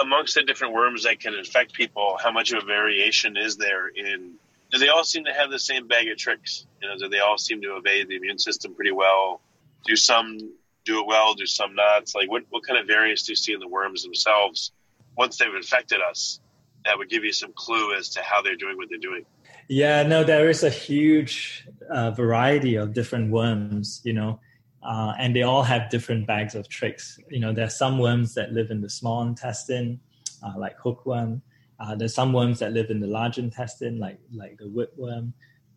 amongst 0.00 0.34
the 0.34 0.42
different 0.42 0.74
worms 0.74 1.02
that 1.02 1.18
can 1.18 1.34
infect 1.34 1.72
people 1.72 2.18
how 2.22 2.30
much 2.30 2.52
of 2.52 2.62
a 2.62 2.66
variation 2.66 3.38
is 3.38 3.56
there 3.56 3.88
in 3.88 4.34
do 4.72 4.78
they 4.78 4.88
all 4.88 5.04
seem 5.04 5.24
to 5.26 5.32
have 5.32 5.50
the 5.50 5.58
same 5.58 5.86
bag 5.86 6.08
of 6.08 6.16
tricks? 6.16 6.66
You 6.80 6.88
know, 6.88 6.96
do 6.98 7.08
they 7.08 7.20
all 7.20 7.36
seem 7.36 7.60
to 7.60 7.76
evade 7.76 8.08
the 8.08 8.16
immune 8.16 8.38
system 8.38 8.74
pretty 8.74 8.90
well? 8.90 9.42
Do 9.84 9.94
some 9.96 10.38
do 10.84 11.00
it 11.00 11.06
well? 11.06 11.34
Do 11.34 11.46
some 11.46 11.74
not? 11.74 12.02
It's 12.02 12.14
Like, 12.14 12.30
what 12.30 12.44
what 12.50 12.66
kind 12.66 12.80
of 12.80 12.86
variants 12.86 13.24
do 13.24 13.32
you 13.32 13.36
see 13.36 13.52
in 13.52 13.60
the 13.60 13.68
worms 13.68 14.02
themselves 14.02 14.72
once 15.16 15.36
they've 15.36 15.54
infected 15.54 16.00
us? 16.00 16.40
That 16.86 16.98
would 16.98 17.10
give 17.10 17.22
you 17.22 17.32
some 17.32 17.52
clue 17.54 17.94
as 17.94 18.08
to 18.10 18.22
how 18.22 18.42
they're 18.42 18.56
doing 18.56 18.76
what 18.76 18.88
they're 18.88 18.98
doing. 18.98 19.24
Yeah, 19.68 20.02
no, 20.02 20.24
there 20.24 20.48
is 20.48 20.64
a 20.64 20.70
huge 20.70 21.68
uh, 21.88 22.10
variety 22.10 22.74
of 22.76 22.94
different 22.94 23.30
worms. 23.30 24.00
You 24.04 24.14
know. 24.14 24.40
Uh, 24.82 25.12
and 25.16 25.36
they 25.36 25.42
all 25.42 25.62
have 25.62 25.88
different 25.90 26.26
bags 26.26 26.56
of 26.56 26.68
tricks. 26.68 27.16
You 27.30 27.38
know, 27.38 27.52
there 27.52 27.64
are 27.64 27.70
some 27.70 27.98
worms 27.98 28.34
that 28.34 28.52
live 28.52 28.72
in 28.72 28.80
the 28.80 28.90
small 28.90 29.22
intestine, 29.22 30.00
uh, 30.42 30.54
like 30.58 30.76
hookworm. 30.76 31.40
Uh, 31.82 31.96
there's 31.96 32.14
some 32.14 32.32
worms 32.32 32.60
that 32.60 32.72
live 32.72 32.90
in 32.90 33.00
the 33.00 33.06
large 33.06 33.38
intestine, 33.38 33.98
like 33.98 34.18
like 34.32 34.56
the 34.58 34.66
whipworm. 34.66 35.32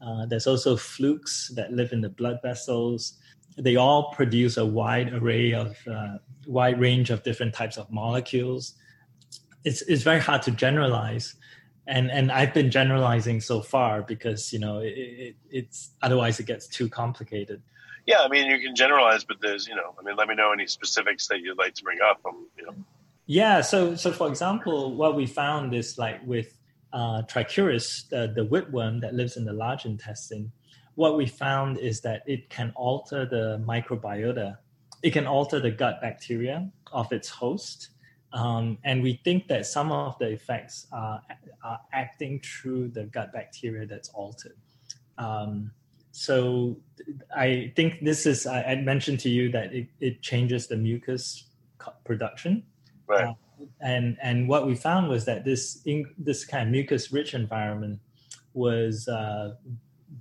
Uh, 0.06 0.26
there's 0.28 0.46
also 0.46 0.78
flukes 0.78 1.52
that 1.56 1.72
live 1.74 1.94
in 1.94 2.02
the 2.02 2.10
blood 2.10 2.40
vessels. 2.44 3.18
They 3.58 3.76
all 3.76 4.12
produce 4.12 4.58
a 4.58 4.66
wide 4.66 5.14
array 5.14 5.54
of 5.54 5.76
uh, 5.88 6.18
wide 6.46 6.80
range 6.80 7.10
of 7.10 7.24
different 7.24 7.56
types 7.56 7.78
of 7.78 7.92
molecules. 7.92 8.76
It's 9.64 9.82
it's 9.84 10.04
very 10.04 10.20
hard 10.20 10.44
to 10.44 10.52
generalize, 10.52 11.36
and 11.88 12.12
and 12.12 12.32
I've 12.32 12.54
been 12.54 12.70
generalizing 12.70 13.42
so 13.42 13.62
far 13.62 14.04
because 14.04 14.54
you 14.54 14.60
know 14.60 14.80
it, 14.80 14.94
it, 14.98 15.36
it's 15.50 15.92
otherwise 16.04 16.40
it 16.40 16.46
gets 16.46 16.68
too 16.68 16.88
complicated. 16.88 17.64
Yeah, 18.06 18.20
I 18.22 18.28
mean 18.28 18.46
you 18.46 18.60
can 18.60 18.76
generalize, 18.76 19.24
but 19.24 19.38
there's 19.42 19.68
you 19.68 19.74
know 19.74 19.96
I 20.00 20.04
mean 20.04 20.16
let 20.18 20.28
me 20.28 20.36
know 20.36 20.52
any 20.52 20.68
specifics 20.68 21.28
that 21.30 21.40
you'd 21.40 21.58
like 21.58 21.74
to 21.76 21.84
bring 21.84 22.00
up. 22.08 22.20
Um, 22.28 22.46
you 22.58 22.66
know. 22.68 22.76
Yeah, 23.28 23.62
so 23.62 23.96
so 23.96 24.12
for 24.12 24.28
example, 24.28 24.96
what 24.96 25.16
we 25.16 25.26
found 25.26 25.74
is 25.74 25.98
like 25.98 26.20
with 26.26 26.58
uh, 26.94 27.24
Trichuris, 27.24 28.08
the, 28.10 28.32
the 28.34 28.46
whipworm 28.46 29.02
that 29.02 29.14
lives 29.14 29.36
in 29.36 29.46
the 29.46 29.54
large 29.54 29.86
intestine, 29.86 30.52
what 30.96 31.18
we 31.18 31.26
found 31.26 31.78
is 31.78 32.02
that 32.02 32.24
it 32.26 32.50
can 32.50 32.72
alter 32.76 33.26
the 33.26 33.62
microbiota. 33.66 34.58
It 35.04 35.12
can 35.12 35.28
alter 35.28 35.60
the 35.60 35.72
gut 35.72 36.02
bacteria 36.02 36.72
of 36.92 37.12
its 37.12 37.30
host. 37.30 37.90
Um, 38.32 38.78
and 38.84 39.04
we 39.04 39.20
think 39.24 39.48
that 39.48 39.66
some 39.66 39.92
of 39.92 40.18
the 40.20 40.28
effects 40.28 40.88
are, 40.92 41.22
are 41.64 41.80
acting 41.94 42.42
through 42.42 42.90
the 42.90 43.04
gut 43.06 43.32
bacteria 43.34 43.86
that's 43.86 44.10
altered. 44.10 44.58
Um, 45.18 45.72
so 46.12 46.78
I 47.36 47.74
think 47.76 48.04
this 48.04 48.26
is, 48.26 48.46
I, 48.48 48.64
I, 48.64 48.76
mentioned 48.76 49.20
to 49.22 49.30
you 49.30 49.50
that 49.52 49.74
it, 49.74 49.88
it 50.00 50.22
changes 50.22 50.68
the 50.68 50.76
mucus 50.76 51.46
production. 52.04 52.64
Right. 53.08 53.28
Uh, 53.28 53.34
and, 53.82 54.18
and 54.22 54.48
what 54.50 54.68
we 54.68 54.76
found 54.76 55.10
was 55.10 55.26
that 55.26 55.46
this, 55.46 55.82
in, 55.86 56.06
this 56.18 56.46
kind 56.46 56.68
of 56.68 56.72
mucus 56.72 57.12
rich 57.12 57.34
environment 57.34 58.00
was 58.54 59.08
uh, 59.08 59.56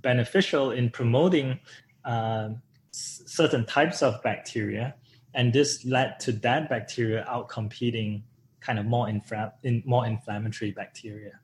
beneficial 0.01 0.71
in 0.71 0.89
promoting 0.89 1.59
uh, 2.05 2.49
certain 2.91 3.65
types 3.65 4.01
of 4.01 4.21
bacteria 4.23 4.95
and 5.35 5.51
this 5.51 5.85
led 5.85 6.19
to 6.21 6.31
that 6.31 6.69
bacteria 6.69 7.25
outcompeting 7.29 8.23
kind 8.61 8.79
of 8.79 8.85
more 8.85 9.07
infra- 9.07 9.53
in, 9.63 9.83
more 9.85 10.07
inflammatory 10.07 10.71
bacteria. 10.71 11.39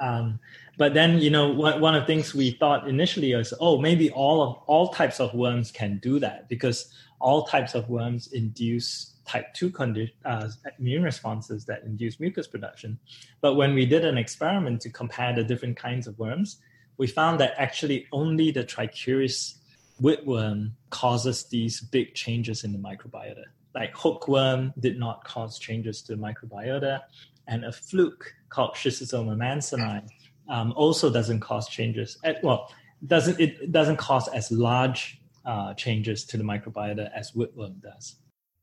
Um, 0.00 0.40
but 0.78 0.94
then 0.94 1.18
you 1.18 1.30
know 1.30 1.50
one, 1.50 1.80
one 1.80 1.94
of 1.94 2.02
the 2.02 2.06
things 2.06 2.34
we 2.34 2.52
thought 2.52 2.88
initially 2.88 3.34
was 3.34 3.52
oh 3.60 3.78
maybe 3.78 4.10
all 4.10 4.42
of 4.42 4.56
all 4.66 4.88
types 4.88 5.20
of 5.20 5.34
worms 5.34 5.70
can 5.70 5.98
do 6.02 6.18
that 6.20 6.48
because 6.48 6.92
all 7.20 7.44
types 7.44 7.74
of 7.74 7.88
worms 7.90 8.32
induce 8.32 9.16
type 9.30 9.52
2 9.54 9.70
condi- 9.70 10.12
uh, 10.24 10.48
immune 10.78 11.02
responses 11.02 11.64
that 11.64 11.82
induce 11.84 12.18
mucus 12.18 12.48
production 12.54 12.98
but 13.40 13.54
when 13.54 13.74
we 13.74 13.84
did 13.86 14.04
an 14.04 14.18
experiment 14.18 14.80
to 14.80 14.90
compare 14.90 15.32
the 15.34 15.44
different 15.44 15.76
kinds 15.76 16.06
of 16.06 16.18
worms 16.18 16.58
we 17.00 17.06
found 17.06 17.40
that 17.40 17.54
actually 17.56 18.06
only 18.12 18.50
the 18.50 18.62
trichuris 18.62 19.54
whipworm 20.02 20.72
causes 20.90 21.44
these 21.44 21.80
big 21.80 22.14
changes 22.14 22.64
in 22.64 22.72
the 22.72 22.78
microbiota. 22.78 23.44
Like 23.74 23.96
hookworm 23.96 24.72
did 24.78 24.98
not 24.98 25.24
cause 25.24 25.58
changes 25.58 26.02
to 26.02 26.16
the 26.16 26.22
microbiota, 26.22 27.00
and 27.46 27.64
a 27.64 27.72
fluke 27.72 28.34
called 28.48 28.74
Schistosoma 28.74 29.36
mansoni 29.36 30.06
um, 30.48 30.72
also 30.76 31.10
doesn't 31.10 31.40
cause 31.40 31.68
changes. 31.68 32.18
At, 32.24 32.42
well, 32.42 32.72
doesn't 33.06 33.40
it 33.40 33.72
doesn't 33.72 33.96
cause 33.96 34.28
as 34.28 34.50
large 34.50 35.20
uh, 35.44 35.74
changes 35.74 36.24
to 36.26 36.36
the 36.36 36.44
microbiota 36.44 37.10
as 37.14 37.32
whipworm 37.32 37.80
does. 37.80 38.16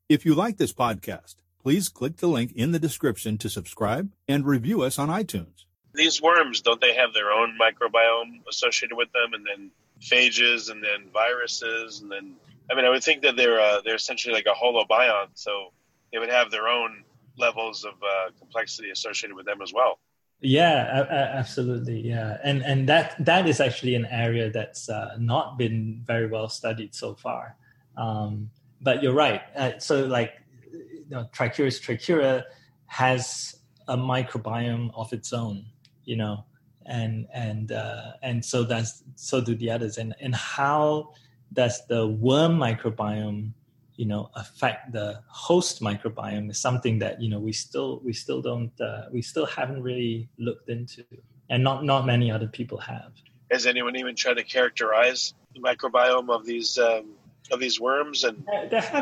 If 0.08 0.24
you 0.24 0.34
like 0.34 0.56
this 0.56 0.72
podcast, 0.72 1.34
please 1.62 1.90
click 1.90 2.16
the 2.16 2.28
link 2.28 2.52
in 2.52 2.72
the 2.72 2.78
description 2.78 3.36
to 3.38 3.50
subscribe 3.50 4.10
and 4.26 4.46
review 4.46 4.80
us 4.82 4.98
on 4.98 5.08
iTunes. 5.08 5.66
These 5.92 6.22
worms, 6.22 6.62
don't 6.62 6.80
they 6.80 6.94
have 6.94 7.12
their 7.12 7.30
own 7.30 7.58
microbiome 7.60 8.40
associated 8.48 8.96
with 8.96 9.12
them, 9.12 9.34
and 9.34 9.44
then 9.46 9.70
phages 10.00 10.70
and 10.70 10.82
then 10.82 11.10
viruses 11.12 12.00
and 12.00 12.10
then 12.10 12.36
I 12.70 12.74
mean 12.76 12.84
I 12.84 12.88
would 12.90 13.02
think 13.02 13.22
that 13.22 13.36
they're 13.36 13.60
uh, 13.60 13.80
they're 13.84 13.96
essentially 13.96 14.32
like 14.32 14.46
a 14.46 14.54
holobiont, 14.54 15.30
so 15.34 15.72
they 16.12 16.18
would 16.18 16.30
have 16.30 16.50
their 16.50 16.68
own 16.68 17.04
levels 17.36 17.84
of 17.84 17.92
uh, 18.02 18.30
complexity 18.38 18.90
associated 18.90 19.34
with 19.36 19.44
them 19.44 19.60
as 19.60 19.72
well. 19.74 19.98
Yeah, 20.40 21.00
a- 21.00 21.02
a- 21.02 21.36
absolutely. 21.40 22.00
Yeah, 22.00 22.38
and 22.44 22.62
and 22.62 22.88
that 22.88 23.22
that 23.26 23.46
is 23.48 23.60
actually 23.60 23.94
an 23.94 24.06
area 24.06 24.50
that's 24.50 24.88
uh, 24.88 25.16
not 25.18 25.58
been 25.58 26.00
very 26.06 26.28
well 26.28 26.48
studied 26.48 26.94
so 26.94 27.14
far. 27.14 27.56
Um, 27.96 28.50
but 28.80 29.02
you're 29.02 29.14
right. 29.14 29.42
Uh, 29.56 29.78
so 29.78 30.04
like, 30.06 30.32
you 30.72 31.06
know, 31.10 31.28
Trichuris 31.32 31.80
trichiura 31.80 32.44
has 32.86 33.56
a 33.86 33.96
microbiome 33.96 34.90
of 34.94 35.12
its 35.12 35.32
own. 35.32 35.64
You 36.04 36.16
know, 36.16 36.44
and 36.88 37.26
and 37.32 37.70
uh, 37.70 38.12
and 38.22 38.44
so 38.44 38.64
that's 38.64 39.04
so 39.14 39.40
do 39.40 39.54
the 39.54 39.70
others 39.70 39.98
and 39.98 40.14
and 40.20 40.34
how 40.34 41.12
does 41.52 41.86
the 41.86 42.06
worm 42.06 42.58
microbiome 42.58 43.52
you 43.96 44.06
know 44.06 44.30
affect 44.34 44.92
the 44.92 45.20
host 45.28 45.80
microbiome 45.80 46.50
is 46.50 46.58
something 46.58 46.98
that 46.98 47.20
you 47.20 47.28
know 47.28 47.38
we 47.38 47.52
still 47.52 48.00
we 48.04 48.12
still 48.12 48.42
don't 48.42 48.72
uh, 48.80 49.02
we 49.12 49.22
still 49.22 49.46
haven't 49.46 49.82
really 49.82 50.28
looked 50.38 50.68
into 50.68 51.04
and 51.50 51.62
not 51.62 51.84
not 51.84 52.06
many 52.06 52.30
other 52.30 52.48
people 52.48 52.78
have 52.78 53.12
has 53.50 53.66
anyone 53.66 53.94
even 53.96 54.14
tried 54.14 54.34
to 54.34 54.44
characterize 54.44 55.34
the 55.54 55.60
microbiome 55.60 56.30
of 56.30 56.44
these 56.44 56.78
um, 56.78 57.06
of 57.52 57.60
these 57.60 57.80
worms 57.80 58.24
and 58.24 58.46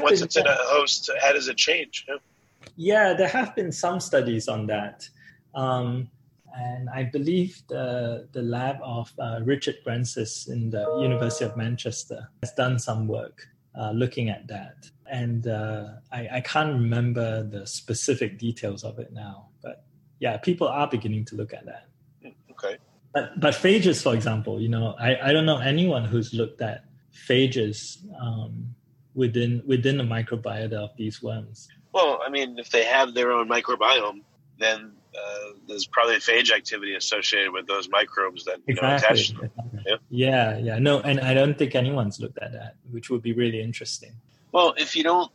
once 0.02 0.20
it's 0.20 0.36
in 0.36 0.46
a 0.46 0.54
host 0.54 1.10
how 1.20 1.32
does 1.32 1.48
it 1.48 1.56
change 1.56 2.06
yeah? 2.08 2.16
yeah 2.76 3.14
there 3.14 3.28
have 3.28 3.54
been 3.54 3.72
some 3.72 4.00
studies 4.00 4.48
on 4.48 4.66
that 4.66 5.08
um, 5.54 6.08
and 6.56 6.88
I 6.88 7.02
believe 7.04 7.62
the, 7.68 8.28
the 8.32 8.42
lab 8.42 8.76
of 8.82 9.12
uh, 9.18 9.40
Richard 9.44 9.76
Francis 9.84 10.48
in 10.48 10.70
the 10.70 10.98
University 11.00 11.44
of 11.44 11.56
Manchester 11.56 12.28
has 12.42 12.52
done 12.52 12.78
some 12.78 13.06
work 13.06 13.46
uh, 13.78 13.90
looking 13.90 14.30
at 14.30 14.46
that. 14.48 14.90
And 15.10 15.46
uh, 15.46 15.88
I, 16.10 16.28
I 16.34 16.40
can't 16.40 16.72
remember 16.72 17.42
the 17.42 17.66
specific 17.66 18.38
details 18.38 18.84
of 18.84 18.98
it 18.98 19.12
now, 19.12 19.48
but 19.62 19.84
yeah, 20.18 20.38
people 20.38 20.66
are 20.66 20.88
beginning 20.88 21.26
to 21.26 21.36
look 21.36 21.52
at 21.52 21.66
that. 21.66 21.88
Okay. 22.52 22.78
But, 23.12 23.38
but 23.38 23.54
phages, 23.54 24.02
for 24.02 24.14
example, 24.14 24.60
you 24.60 24.70
know, 24.70 24.94
I, 24.98 25.28
I 25.28 25.32
don't 25.32 25.46
know 25.46 25.58
anyone 25.58 26.04
who's 26.06 26.32
looked 26.32 26.62
at 26.62 26.85
phages 27.28 27.98
um, 28.20 28.74
within 29.14 29.62
within 29.66 29.96
the 29.96 30.04
microbiota 30.04 30.74
of 30.74 30.90
these 30.96 31.22
worms. 31.22 31.68
Well, 31.92 32.20
I 32.24 32.30
mean, 32.30 32.58
if 32.58 32.70
they 32.70 32.84
have 32.84 33.14
their 33.14 33.32
own 33.32 33.48
microbiome, 33.48 34.20
then 34.58 34.92
uh, 35.16 35.50
there's 35.66 35.86
probably 35.86 36.16
phage 36.16 36.52
activity 36.52 36.94
associated 36.94 37.52
with 37.52 37.66
those 37.66 37.88
microbes 37.88 38.44
that 38.44 38.58
you 38.66 38.74
exactly. 38.74 38.88
know 38.88 38.96
attach 38.96 39.28
to 39.28 39.34
them. 39.40 39.50
Yeah. 39.86 39.96
yeah, 40.10 40.58
yeah, 40.58 40.78
no, 40.78 41.00
and 41.00 41.20
I 41.20 41.32
don't 41.32 41.56
think 41.56 41.74
anyone's 41.74 42.20
looked 42.20 42.38
at 42.38 42.52
that, 42.52 42.76
which 42.90 43.08
would 43.08 43.22
be 43.22 43.32
really 43.32 43.62
interesting. 43.62 44.12
Well, 44.52 44.74
if 44.76 44.96
you 44.96 45.04
don't 45.04 45.30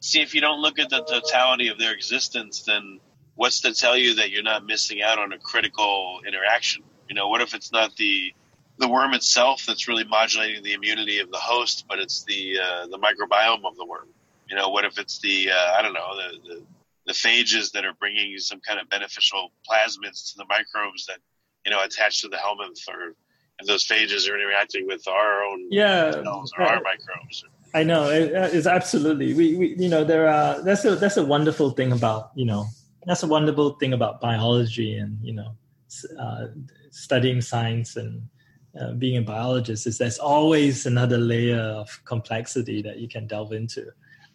see, 0.00 0.20
if 0.20 0.34
you 0.34 0.40
don't 0.40 0.60
look 0.60 0.78
at 0.78 0.90
the 0.90 1.02
totality 1.02 1.68
of 1.68 1.78
their 1.78 1.92
existence, 1.92 2.62
then 2.62 3.00
what's 3.36 3.60
to 3.60 3.74
tell 3.74 3.96
you 3.96 4.16
that 4.16 4.30
you're 4.30 4.42
not 4.42 4.66
missing 4.66 5.02
out 5.02 5.18
on 5.18 5.32
a 5.32 5.38
critical 5.38 6.20
interaction? 6.26 6.82
You 7.08 7.14
know, 7.14 7.28
what 7.28 7.42
if 7.42 7.54
it's 7.54 7.70
not 7.70 7.96
the 7.96 8.34
the 8.78 8.88
worm 8.88 9.14
itself 9.14 9.64
that's 9.66 9.88
really 9.88 10.04
modulating 10.04 10.62
the 10.62 10.72
immunity 10.72 11.18
of 11.20 11.30
the 11.30 11.38
host, 11.38 11.86
but 11.88 11.98
it's 11.98 12.24
the 12.24 12.58
uh, 12.58 12.86
the 12.86 12.98
microbiome 12.98 13.64
of 13.64 13.76
the 13.76 13.86
worm? 13.86 14.08
You 14.48 14.56
know, 14.56 14.68
what 14.68 14.84
if 14.84 14.98
it's 14.98 15.18
the 15.20 15.50
uh, 15.50 15.72
I 15.78 15.82
don't 15.82 15.94
know 15.94 16.16
the, 16.16 16.48
the 16.48 16.62
the 17.06 17.12
phages 17.12 17.72
that 17.72 17.84
are 17.84 17.94
bringing 17.94 18.30
you 18.30 18.38
some 18.38 18.60
kind 18.60 18.80
of 18.80 18.88
beneficial 18.88 19.52
plasmids 19.68 20.32
to 20.32 20.38
the 20.38 20.46
microbes 20.48 21.06
that 21.06 21.18
you 21.64 21.70
know 21.70 21.82
attach 21.82 22.22
to 22.22 22.28
the 22.28 22.36
helminth, 22.36 22.80
or 22.88 23.14
if 23.60 23.66
those 23.66 23.86
phages 23.86 24.28
are 24.28 24.36
interacting 24.36 24.86
with 24.86 25.06
our 25.06 25.44
own 25.44 25.68
yeah 25.70 26.10
cells 26.10 26.52
or 26.58 26.64
our 26.64 26.82
microbes. 26.82 27.44
I 27.74 27.82
know 27.82 28.08
it's 28.08 28.66
absolutely 28.66 29.34
we, 29.34 29.56
we 29.56 29.76
you 29.76 29.88
know 29.88 30.04
there 30.04 30.28
are 30.28 30.62
that's 30.62 30.84
a 30.84 30.94
that's 30.96 31.16
a 31.16 31.24
wonderful 31.24 31.70
thing 31.70 31.92
about 31.92 32.30
you 32.34 32.46
know 32.46 32.66
that's 33.04 33.22
a 33.22 33.26
wonderful 33.26 33.70
thing 33.74 33.92
about 33.92 34.20
biology 34.20 34.96
and 34.96 35.18
you 35.22 35.34
know 35.34 35.56
uh, 36.18 36.46
studying 36.90 37.40
science 37.40 37.96
and 37.96 38.28
uh, 38.80 38.92
being 38.92 39.16
a 39.16 39.22
biologist 39.22 39.86
is 39.86 39.98
there's 39.98 40.18
always 40.18 40.86
another 40.86 41.18
layer 41.18 41.60
of 41.60 42.00
complexity 42.04 42.82
that 42.82 42.98
you 42.98 43.08
can 43.08 43.26
delve 43.26 43.52
into. 43.52 43.86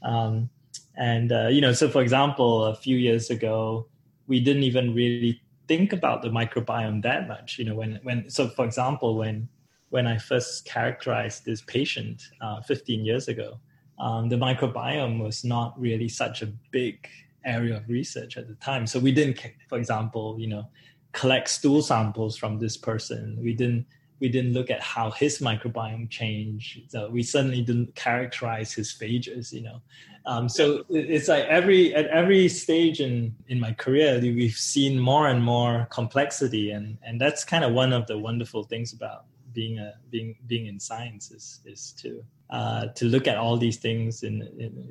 Um, 0.04 0.50
and 0.98 1.32
uh, 1.32 1.48
you 1.48 1.62
know, 1.62 1.74
so 1.74 1.90
for 1.90 2.02
example, 2.02 2.66
a 2.66 2.76
few 2.76 2.98
years 2.98 3.30
ago, 3.30 3.88
we 4.28 4.40
didn't 4.40 4.64
even 4.64 4.94
really 4.94 5.42
think 5.68 5.94
about 5.94 6.22
the 6.22 6.30
microbiome 6.30 7.02
that 7.04 7.28
much. 7.28 7.58
You 7.58 7.66
know, 7.66 7.76
when 7.76 8.00
when 8.04 8.30
so 8.30 8.48
for 8.50 8.66
example, 8.66 9.18
when 9.18 9.50
when 9.90 10.08
I 10.08 10.18
first 10.18 10.66
characterized 10.66 11.46
this 11.46 11.62
patient 11.62 12.22
uh, 12.42 12.62
15 12.62 13.06
years 13.06 13.28
ago, 13.28 13.60
um, 14.00 14.30
the 14.30 14.36
microbiome 14.36 15.22
was 15.22 15.44
not 15.44 15.80
really 15.80 16.08
such 16.08 16.42
a 16.42 16.48
big 16.72 17.08
area 17.46 17.78
of 17.78 17.90
research 17.90 18.38
at 18.38 18.48
the 18.48 18.56
time. 18.56 18.86
So 18.86 19.00
we 19.00 19.12
didn't, 19.12 19.40
for 19.68 19.78
example, 19.78 20.36
you 20.40 20.48
know, 20.48 20.68
collect 21.12 21.50
stool 21.50 21.82
samples 21.82 22.38
from 22.38 22.60
this 22.60 22.78
person. 22.78 23.38
We 23.42 23.54
didn't 23.54 23.86
we 24.20 24.30
didn't 24.30 24.54
look 24.54 24.70
at 24.70 24.82
how 24.82 25.12
his 25.12 25.40
microbiome 25.40 26.10
changed. 26.10 26.92
So 26.92 27.10
we 27.10 27.24
certainly 27.24 27.62
didn't 27.62 27.96
characterize 27.96 28.74
his 28.74 28.92
phages, 28.92 29.52
you 29.52 29.62
know. 29.62 29.82
Um, 30.26 30.50
so 30.50 30.86
it's 30.90 31.28
like 31.28 31.46
every 31.46 31.96
at 31.96 32.08
every 32.08 32.50
stage 32.50 33.00
in 33.00 33.36
in 33.48 33.60
my 33.60 33.74
career, 33.74 34.20
we've 34.22 34.54
seen 34.54 35.00
more 35.00 35.28
and 35.28 35.44
more 35.44 35.88
complexity, 35.92 36.72
and 36.72 36.98
and 37.04 37.20
that's 37.20 37.44
kind 37.44 37.64
of 37.64 37.74
one 37.74 37.94
of 37.94 38.06
the 38.08 38.18
wonderful 38.18 38.64
things 38.64 38.94
about 38.94 39.26
being 39.54 39.80
a 39.80 39.94
being 40.12 40.36
being 40.46 40.68
in 40.68 40.80
science 40.80 41.32
is 41.32 41.62
is 41.66 41.94
to 41.94 42.24
uh, 42.50 42.88
to 42.88 43.06
look 43.06 43.28
at 43.28 43.38
all 43.38 43.58
these 43.58 43.78
things 43.78 44.24
in, 44.24 44.42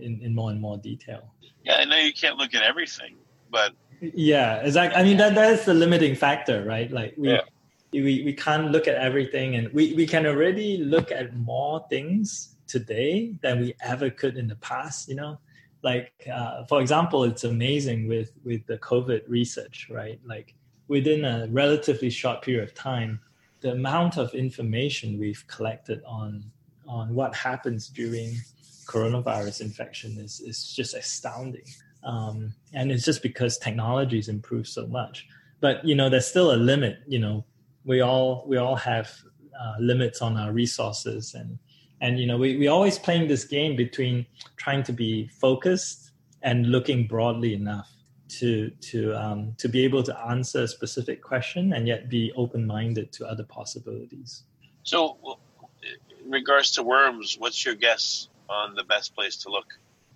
in 0.02 0.20
in 0.22 0.34
more 0.34 0.50
and 0.50 0.60
more 0.60 0.78
detail. 0.78 1.34
Yeah, 1.62 1.76
I 1.76 1.84
know 1.84 1.96
you 1.96 2.12
can't 2.12 2.36
look 2.36 2.54
at 2.54 2.62
everything, 2.62 3.16
but 3.50 3.72
Yeah, 4.00 4.56
exactly. 4.56 5.00
I 5.00 5.04
mean 5.04 5.16
that 5.18 5.34
that 5.34 5.52
is 5.52 5.64
the 5.64 5.74
limiting 5.74 6.14
factor, 6.14 6.64
right? 6.64 6.90
Like 6.90 7.14
we 7.16 7.30
Yeah. 7.30 7.40
We, 7.92 8.22
we 8.24 8.32
can't 8.32 8.70
look 8.70 8.86
at 8.86 8.96
everything 8.96 9.56
and 9.56 9.72
we, 9.72 9.94
we 9.94 10.06
can 10.06 10.26
already 10.26 10.78
look 10.78 11.10
at 11.10 11.34
more 11.36 11.86
things 11.88 12.56
today 12.66 13.34
than 13.42 13.60
we 13.60 13.74
ever 13.82 14.10
could 14.10 14.36
in 14.36 14.46
the 14.46 14.56
past, 14.56 15.08
you 15.08 15.14
know? 15.14 15.38
Like 15.82 16.28
uh, 16.32 16.64
for 16.64 16.80
example, 16.80 17.24
it's 17.24 17.44
amazing 17.44 18.08
with 18.08 18.32
with 18.44 18.66
the 18.66 18.78
COVID 18.78 19.22
research, 19.28 19.88
right? 19.90 20.20
Like 20.24 20.54
within 20.88 21.24
a 21.24 21.46
relatively 21.50 22.10
short 22.10 22.42
period 22.42 22.64
of 22.64 22.74
time, 22.74 23.20
the 23.60 23.72
amount 23.72 24.16
of 24.16 24.34
information 24.34 25.18
we've 25.18 25.44
collected 25.46 26.02
on 26.04 26.44
on 26.88 27.14
what 27.14 27.34
happens 27.34 27.88
during 27.88 28.34
coronavirus 28.86 29.60
infection 29.60 30.18
is 30.18 30.40
is 30.40 30.72
just 30.72 30.94
astounding. 30.94 31.66
Um, 32.02 32.54
and 32.72 32.90
it's 32.90 33.04
just 33.04 33.22
because 33.22 33.58
technology's 33.58 34.28
improved 34.28 34.68
so 34.68 34.86
much. 34.86 35.28
But 35.60 35.84
you 35.84 35.94
know, 35.94 36.08
there's 36.08 36.26
still 36.26 36.54
a 36.54 36.56
limit. 36.56 37.00
You 37.06 37.20
know, 37.20 37.44
we 37.84 38.00
all 38.00 38.44
we 38.46 38.56
all 38.56 38.76
have 38.76 39.10
uh, 39.58 39.74
limits 39.80 40.22
on 40.22 40.36
our 40.36 40.52
resources, 40.52 41.34
and 41.34 41.58
and 42.00 42.18
you 42.18 42.26
know, 42.26 42.36
we 42.36 42.56
we 42.56 42.68
always 42.68 42.98
playing 42.98 43.28
this 43.28 43.44
game 43.44 43.76
between 43.76 44.26
trying 44.56 44.82
to 44.84 44.92
be 44.92 45.28
focused 45.28 46.12
and 46.42 46.66
looking 46.66 47.06
broadly 47.06 47.54
enough 47.54 47.90
to 48.28 48.70
to 48.80 49.14
um, 49.14 49.54
to 49.58 49.68
be 49.68 49.84
able 49.84 50.02
to 50.02 50.18
answer 50.20 50.62
a 50.62 50.68
specific 50.68 51.22
question 51.22 51.72
and 51.72 51.88
yet 51.88 52.08
be 52.08 52.32
open 52.36 52.66
minded 52.66 53.12
to 53.12 53.26
other 53.26 53.44
possibilities. 53.44 54.44
So, 54.82 55.18
in 56.24 56.30
regards 56.30 56.72
to 56.72 56.82
worms, 56.82 57.36
what's 57.38 57.64
your 57.64 57.74
guess 57.74 58.28
on 58.48 58.74
the 58.74 58.84
best 58.84 59.14
place 59.14 59.36
to 59.38 59.50
look? 59.50 59.66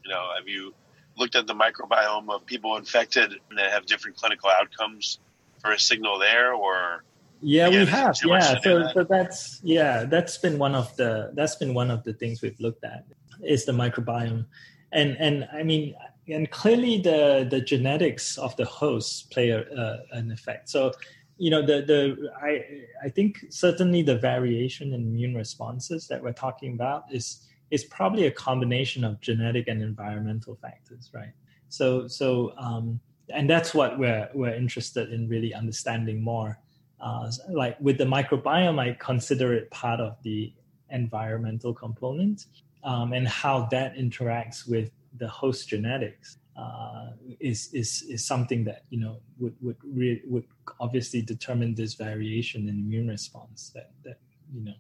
You 0.05 0.11
know, 0.11 0.31
have 0.37 0.49
you 0.49 0.75
looked 1.17 1.37
at 1.37 1.47
the 1.47 1.55
microbiome 1.55 2.31
of 2.31 2.47
people 2.47 2.77
infected 2.77 3.35
that 3.57 3.71
have 3.71 3.87
different 3.87 4.17
clinical 4.17 4.51
outcomes 4.51 5.19
for 5.61 5.73
a 5.73 5.79
signal 5.79 6.19
there, 6.19 6.55
or 6.55 7.05
Yeah, 7.43 7.67
Again, 7.67 7.81
we 7.81 7.87
have. 7.87 8.17
Yeah, 8.25 8.61
so, 8.63 8.89
so 8.95 9.05
that's 9.05 9.61
yeah, 9.65 10.05
that's 10.05 10.39
been 10.39 10.59
one 10.59 10.77
of 10.77 10.95
the 10.97 11.33
that's 11.35 11.57
been 11.57 11.75
one 11.75 11.91
of 11.91 12.05
the 12.05 12.13
things 12.13 12.41
we've 12.41 12.59
looked 12.61 12.85
at 12.85 13.05
is 13.43 13.65
the 13.65 13.73
microbiome, 13.73 14.47
and 14.93 15.17
and 15.19 15.49
I 15.53 15.65
mean, 15.65 15.97
and 16.29 16.49
clearly 16.51 16.99
the 16.99 17.47
the 17.51 17.61
genetics 17.61 18.39
of 18.39 18.57
the 18.57 18.65
host 18.65 19.31
play 19.33 19.51
a, 19.51 19.63
uh, 19.63 19.99
an 20.13 20.31
effect. 20.31 20.69
So, 20.69 20.93
you 21.37 21.51
know, 21.51 21.63
the 21.63 21.83
the 21.83 22.31
I 22.41 22.65
I 23.05 23.09
think 23.09 23.45
certainly 23.51 24.03
the 24.03 24.19
variation 24.19 24.93
in 24.93 25.01
immune 25.03 25.35
responses 25.35 26.07
that 26.09 26.23
we're 26.23 26.33
talking 26.33 26.75
about 26.75 27.05
is 27.11 27.49
is 27.73 27.85
probably 27.85 28.27
a 28.27 28.31
combination 28.31 29.03
of 29.03 29.21
genetic 29.21 29.67
and 29.67 29.83
environmental 29.83 30.55
factors, 30.63 31.11
right? 31.13 31.33
So 31.71 32.07
so 32.07 32.53
um, 32.57 33.01
and 33.31 33.51
that's 33.51 33.75
what 33.75 33.99
we're 33.99 34.29
we're 34.33 34.55
interested 34.55 35.13
in 35.13 35.29
really 35.29 35.53
understanding 35.53 36.23
more 36.23 36.59
uh, 37.03 37.31
like 37.51 37.77
with 37.81 37.99
the 37.99 38.05
microbiome, 38.05 38.79
I 38.79 38.97
consider 38.99 39.53
it 39.53 39.71
part 39.71 40.01
of 40.01 40.17
the 40.23 40.53
environmental 40.91 41.75
component 41.75 42.47
um, 42.85 43.13
and 43.13 43.27
how 43.27 43.67
that 43.73 43.97
interacts 43.97 44.69
with 44.69 44.91
the 45.19 45.29
host 45.29 45.69
genetics 45.69 46.39
uh, 46.57 47.11
is, 47.41 47.73
is, 47.73 48.05
is 48.09 48.25
something 48.25 48.63
that, 48.65 48.85
you 48.91 49.01
know, 49.01 49.17
would, 49.39 49.55
would, 49.61 49.77
re- 49.85 50.23
would 50.27 50.45
obviously 50.79 51.23
determine 51.23 51.75
this 51.75 51.95
variation 51.95 52.69
in 52.69 52.75
immune 52.77 53.09
response 53.09 53.73
that, 53.75 53.91
that 54.05 54.19
you 54.55 54.63
know, 54.65 54.75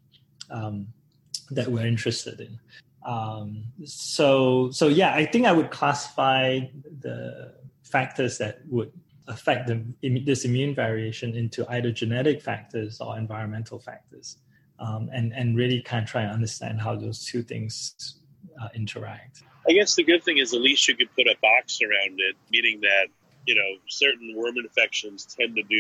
um, 0.50 0.86
that 1.50 1.66
we're 1.66 1.86
interested 1.86 2.40
in. 2.40 2.58
Um, 3.04 3.64
so, 3.84 4.70
so 4.70 4.88
yeah, 4.88 5.12
I 5.14 5.26
think 5.26 5.46
I 5.46 5.52
would 5.52 5.70
classify 5.70 6.60
the 7.00 7.54
factors 7.82 8.38
that 8.38 8.60
would 8.68 8.92
affect 9.28 9.68
the, 9.68 10.20
this 10.24 10.44
immune 10.44 10.74
variation 10.74 11.34
into 11.34 11.66
either 11.70 11.90
genetic 11.90 12.42
factors 12.42 13.00
or 13.00 13.16
environmental 13.18 13.78
factors, 13.78 14.38
um, 14.78 15.08
and 15.12 15.32
and 15.32 15.56
really 15.56 15.80
kind 15.80 16.04
of 16.04 16.08
try 16.10 16.22
and 16.22 16.32
understand 16.32 16.80
how 16.80 16.96
those 16.96 17.24
two 17.24 17.42
things 17.42 18.20
uh, 18.60 18.68
interact. 18.74 19.42
I 19.68 19.72
guess 19.72 19.94
the 19.94 20.02
good 20.02 20.24
thing 20.24 20.38
is 20.38 20.54
at 20.54 20.60
least 20.60 20.88
you 20.88 20.96
could 20.96 21.14
put 21.14 21.26
a 21.26 21.36
box 21.40 21.80
around 21.82 22.18
it, 22.18 22.36
meaning 22.50 22.80
that 22.80 23.06
you 23.46 23.54
know 23.54 23.78
certain 23.88 24.34
worm 24.36 24.56
infections 24.58 25.26
tend 25.38 25.56
to 25.56 25.62
do 25.62 25.76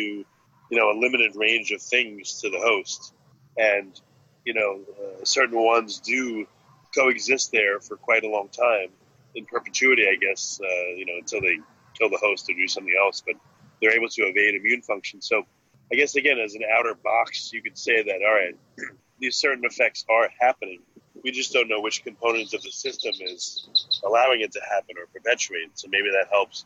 you 0.70 0.78
know 0.78 0.90
a 0.90 0.96
limited 0.98 1.32
range 1.36 1.70
of 1.72 1.82
things 1.82 2.40
to 2.40 2.50
the 2.50 2.58
host, 2.58 3.12
and 3.56 4.00
you 4.44 4.54
know 4.54 4.80
uh, 4.98 5.24
certain 5.24 5.58
ones 5.58 6.00
do 6.00 6.46
coexist 6.94 7.50
there 7.52 7.80
for 7.80 7.96
quite 7.96 8.24
a 8.24 8.28
long 8.28 8.48
time 8.48 8.88
in 9.34 9.44
perpetuity. 9.46 10.06
I 10.08 10.16
guess 10.16 10.60
uh, 10.62 10.94
you 10.94 11.06
know 11.06 11.14
until 11.18 11.40
they 11.40 11.58
kill 12.02 12.10
the 12.10 12.24
host 12.24 12.50
or 12.50 12.54
do 12.54 12.66
something 12.68 12.94
else, 13.04 13.22
but 13.24 13.36
they're 13.80 13.92
able 13.92 14.08
to 14.08 14.22
evade 14.22 14.54
immune 14.54 14.82
function. 14.82 15.20
So 15.20 15.44
I 15.92 15.96
guess 15.96 16.16
again, 16.16 16.38
as 16.38 16.54
an 16.54 16.62
outer 16.76 16.94
box, 16.94 17.52
you 17.52 17.62
could 17.62 17.78
say 17.78 18.02
that 18.02 18.20
all 18.26 18.34
right, 18.34 18.56
these 19.20 19.36
certain 19.36 19.64
effects 19.64 20.04
are 20.10 20.28
happening. 20.40 20.80
We 21.22 21.30
just 21.30 21.52
don't 21.52 21.68
know 21.68 21.80
which 21.80 22.02
components 22.02 22.54
of 22.54 22.62
the 22.62 22.70
system 22.70 23.12
is 23.20 24.00
allowing 24.04 24.40
it 24.40 24.50
to 24.52 24.60
happen 24.60 24.96
or 24.98 25.06
perpetuate. 25.12 25.70
So 25.74 25.88
maybe 25.88 26.08
that 26.10 26.28
helps. 26.30 26.64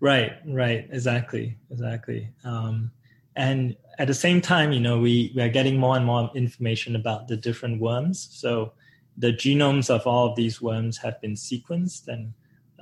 Right, 0.00 0.32
right, 0.46 0.88
exactly, 0.90 1.56
exactly. 1.70 2.28
Um, 2.44 2.90
and 3.36 3.76
at 3.98 4.08
the 4.08 4.14
same 4.14 4.40
time, 4.40 4.72
you 4.72 4.80
know, 4.80 4.98
we, 4.98 5.32
we 5.34 5.42
are 5.42 5.48
getting 5.48 5.78
more 5.78 5.96
and 5.96 6.06
more 6.06 6.30
information 6.34 6.96
about 6.96 7.28
the 7.28 7.36
different 7.36 7.80
worms. 7.80 8.28
So 8.32 8.72
the 9.16 9.32
genomes 9.32 9.90
of 9.90 10.06
all 10.06 10.30
of 10.30 10.36
these 10.36 10.60
worms 10.62 10.98
have 10.98 11.20
been 11.20 11.34
sequenced, 11.34 12.08
and 12.08 12.32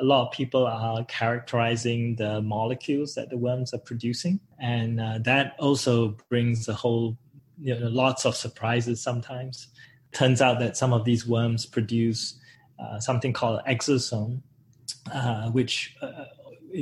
a 0.00 0.04
lot 0.04 0.26
of 0.26 0.32
people 0.32 0.66
are 0.66 1.04
characterizing 1.04 2.16
the 2.16 2.40
molecules 2.40 3.14
that 3.14 3.28
the 3.28 3.36
worms 3.36 3.74
are 3.74 3.78
producing. 3.78 4.40
And 4.58 5.00
uh, 5.00 5.18
that 5.24 5.54
also 5.58 6.16
brings 6.28 6.68
a 6.68 6.74
whole, 6.74 7.16
you 7.60 7.78
know, 7.78 7.88
lots 7.88 8.24
of 8.24 8.34
surprises 8.34 9.00
sometimes. 9.02 9.68
Turns 10.12 10.40
out 10.40 10.58
that 10.60 10.76
some 10.76 10.92
of 10.92 11.04
these 11.04 11.26
worms 11.26 11.66
produce 11.66 12.40
uh, 12.78 12.98
something 12.98 13.32
called 13.32 13.60
exosome, 13.68 14.40
uh, 15.12 15.50
which 15.50 15.96
uh, 16.02 16.24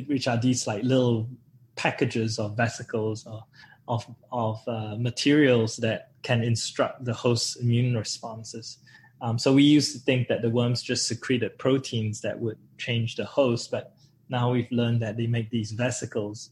which 0.07 0.28
are 0.28 0.37
these 0.37 0.66
like 0.66 0.83
little 0.85 1.28
packages 1.76 2.38
of 2.38 2.57
vesicles 2.57 3.26
or 3.26 3.44
of 3.88 4.07
of 4.31 4.61
uh, 4.68 4.94
materials 4.96 5.76
that 5.78 6.11
can 6.22 6.42
instruct 6.42 7.04
the 7.04 7.12
host's 7.12 7.57
immune 7.57 7.96
responses. 7.96 8.78
Um, 9.20 9.38
so 9.38 9.52
we 9.52 9.64
used 9.64 9.92
to 9.94 9.98
think 9.98 10.28
that 10.28 10.42
the 10.42 10.50
worms 10.50 10.83
just 10.83 11.09
secreted 11.09 11.59
proteins 11.59 12.20
that 12.20 12.38
would 12.38 12.59
change 12.76 13.16
the 13.16 13.24
host, 13.24 13.70
but 13.70 13.94
now 14.28 14.52
we've 14.52 14.70
learned 14.70 15.02
that 15.02 15.16
they 15.16 15.26
make 15.26 15.50
these 15.50 15.72
vesicles 15.72 16.50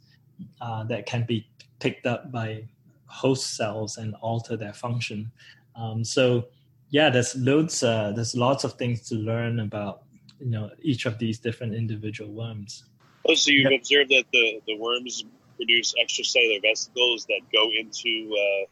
uh, 0.61 0.85
that 0.85 1.07
can 1.07 1.24
be 1.24 1.46
picked 1.79 2.07
up 2.07 2.33
by 2.33 2.64
host 3.07 3.57
cells 3.57 3.98
and 3.98 4.14
alter 4.20 4.57
their 4.57 4.72
function. 4.72 5.31
Um, 5.76 6.02
so 6.05 6.46
yeah, 6.90 7.11
there's 7.11 7.35
loads, 7.37 7.83
uh, 7.83 8.12
there's 8.14 8.35
lots 8.35 8.64
of 8.64 8.74
things 8.74 9.09
to 9.09 9.14
learn 9.14 9.61
about 9.61 10.02
you 10.40 10.50
know 10.50 10.70
each 10.83 11.07
of 11.07 11.18
these 11.18 11.38
different 11.38 11.74
individual 11.74 12.33
worms. 12.33 12.85
Oh, 13.29 13.35
so 13.35 13.50
you've 13.50 13.70
Yep. 13.70 13.81
observed 13.81 14.11
that 14.11 14.24
the, 14.33 14.61
the 14.66 14.76
worms 14.76 15.24
produce 15.57 15.94
extracellular 15.94 16.61
vesicles 16.62 17.26
that 17.26 17.40
go 17.52 17.70
into 17.70 18.35
uh, 18.35 18.66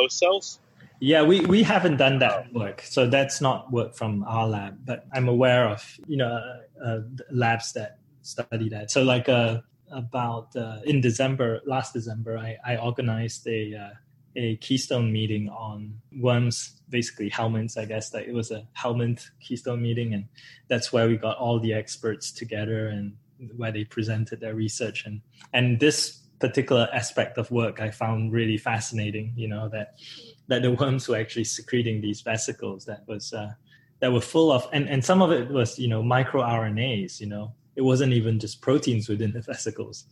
host 0.00 0.18
cells? 0.18 0.60
Yeah, 1.00 1.22
we, 1.22 1.40
we 1.40 1.62
haven't 1.62 1.96
done 1.96 2.18
that 2.18 2.52
work, 2.52 2.82
so 2.82 3.06
that's 3.06 3.40
not 3.40 3.70
work 3.70 3.94
from 3.94 4.24
our 4.24 4.48
lab. 4.48 4.78
But 4.84 5.06
I'm 5.12 5.28
aware 5.28 5.68
of 5.68 5.84
you 6.06 6.16
know 6.16 6.26
uh, 6.26 6.84
uh, 6.84 7.00
labs 7.30 7.72
that 7.74 7.98
study 8.22 8.68
that. 8.70 8.90
So 8.90 9.02
like 9.02 9.28
uh, 9.28 9.60
about 9.92 10.54
uh, 10.56 10.78
in 10.84 11.00
December 11.00 11.60
last 11.66 11.92
December, 11.92 12.36
I, 12.36 12.56
I 12.66 12.76
organized 12.76 13.46
a 13.46 13.74
uh, 13.74 13.94
a 14.34 14.56
keystone 14.56 15.12
meeting 15.12 15.48
on 15.48 16.00
worms, 16.18 16.80
basically 16.88 17.30
helminths. 17.30 17.78
I 17.78 17.84
guess 17.84 18.10
that 18.10 18.26
it 18.26 18.34
was 18.34 18.50
a 18.50 18.66
helminth 18.76 19.26
keystone 19.40 19.80
meeting, 19.80 20.14
and 20.14 20.26
that's 20.68 20.92
where 20.92 21.06
we 21.06 21.16
got 21.16 21.36
all 21.38 21.60
the 21.60 21.74
experts 21.74 22.32
together 22.32 22.88
and 22.88 23.14
where 23.56 23.70
they 23.70 23.84
presented 23.84 24.40
their 24.40 24.54
research 24.54 25.06
and 25.06 25.20
and 25.52 25.78
this 25.78 26.24
particular 26.40 26.88
aspect 26.92 27.38
of 27.38 27.50
work 27.50 27.80
I 27.80 27.90
found 27.90 28.32
really 28.32 28.58
fascinating. 28.58 29.32
You 29.36 29.48
know 29.48 29.68
that 29.68 29.94
that 30.48 30.62
the 30.62 30.72
worms 30.80 31.08
were 31.08 31.16
actually 31.16 31.44
secreting 31.44 32.00
these 32.00 32.20
vesicles 32.20 32.84
that 32.86 33.06
was 33.06 33.32
uh, 33.32 33.52
that 34.00 34.12
were 34.12 34.20
full 34.20 34.52
of 34.52 34.68
and, 34.72 34.88
and 34.88 35.04
some 35.04 35.22
of 35.22 35.30
it 35.30 35.48
was 35.50 35.78
you 35.78 35.88
know 35.88 36.02
microRNAs 36.02 37.20
you 37.20 37.26
know. 37.26 37.52
It 37.76 37.84
wasn't 37.84 38.12
even 38.12 38.40
just 38.40 38.60
proteins 38.60 39.08
within 39.08 39.30
the 39.30 39.40
vesicles. 39.52 40.06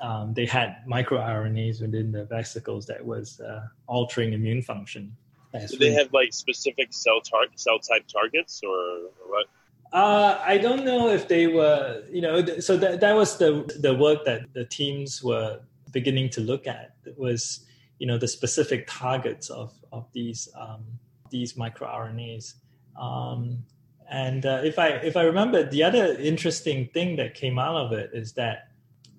Um, 0.00 0.34
they 0.34 0.44
had 0.44 0.78
microRNAs 0.90 1.80
within 1.80 2.10
the 2.10 2.24
vesicles 2.24 2.84
that 2.86 3.04
was 3.06 3.38
uh, 3.38 3.68
altering 3.86 4.32
immune 4.32 4.60
function. 4.60 5.16
Do 5.52 5.76
they 5.76 5.92
have 5.92 6.12
like 6.12 6.32
specific 6.32 6.92
cell 6.92 7.20
tar- 7.20 7.46
cell 7.54 7.78
type 7.78 8.08
targets 8.08 8.60
or, 8.64 8.76
or 8.76 9.28
what? 9.28 9.46
Uh, 9.92 10.40
I 10.42 10.56
don't 10.56 10.84
know 10.84 11.10
if 11.10 11.28
they 11.28 11.46
were, 11.46 12.02
you 12.10 12.22
know, 12.22 12.42
th- 12.42 12.62
so 12.62 12.76
that 12.78 13.00
that 13.00 13.14
was 13.14 13.36
the 13.36 13.70
the 13.78 13.94
work 13.94 14.24
that 14.24 14.52
the 14.54 14.64
teams 14.64 15.22
were 15.22 15.60
beginning 15.92 16.30
to 16.30 16.40
look 16.40 16.66
at 16.66 16.94
It 17.04 17.18
was, 17.18 17.66
you 18.02 18.08
know, 18.08 18.18
the 18.18 18.26
specific 18.26 18.88
targets 18.88 19.48
of 19.48 19.72
of 19.92 20.08
these 20.12 20.48
um, 20.58 20.82
these 21.30 21.52
microRNAs. 21.52 22.54
Um, 23.00 23.62
and 24.10 24.44
uh, 24.44 24.62
if 24.64 24.76
I 24.76 24.88
if 24.88 25.16
I 25.16 25.22
remember, 25.22 25.62
the 25.62 25.84
other 25.84 26.16
interesting 26.18 26.88
thing 26.88 27.14
that 27.18 27.34
came 27.34 27.60
out 27.60 27.76
of 27.76 27.92
it 27.92 28.10
is 28.12 28.32
that 28.32 28.70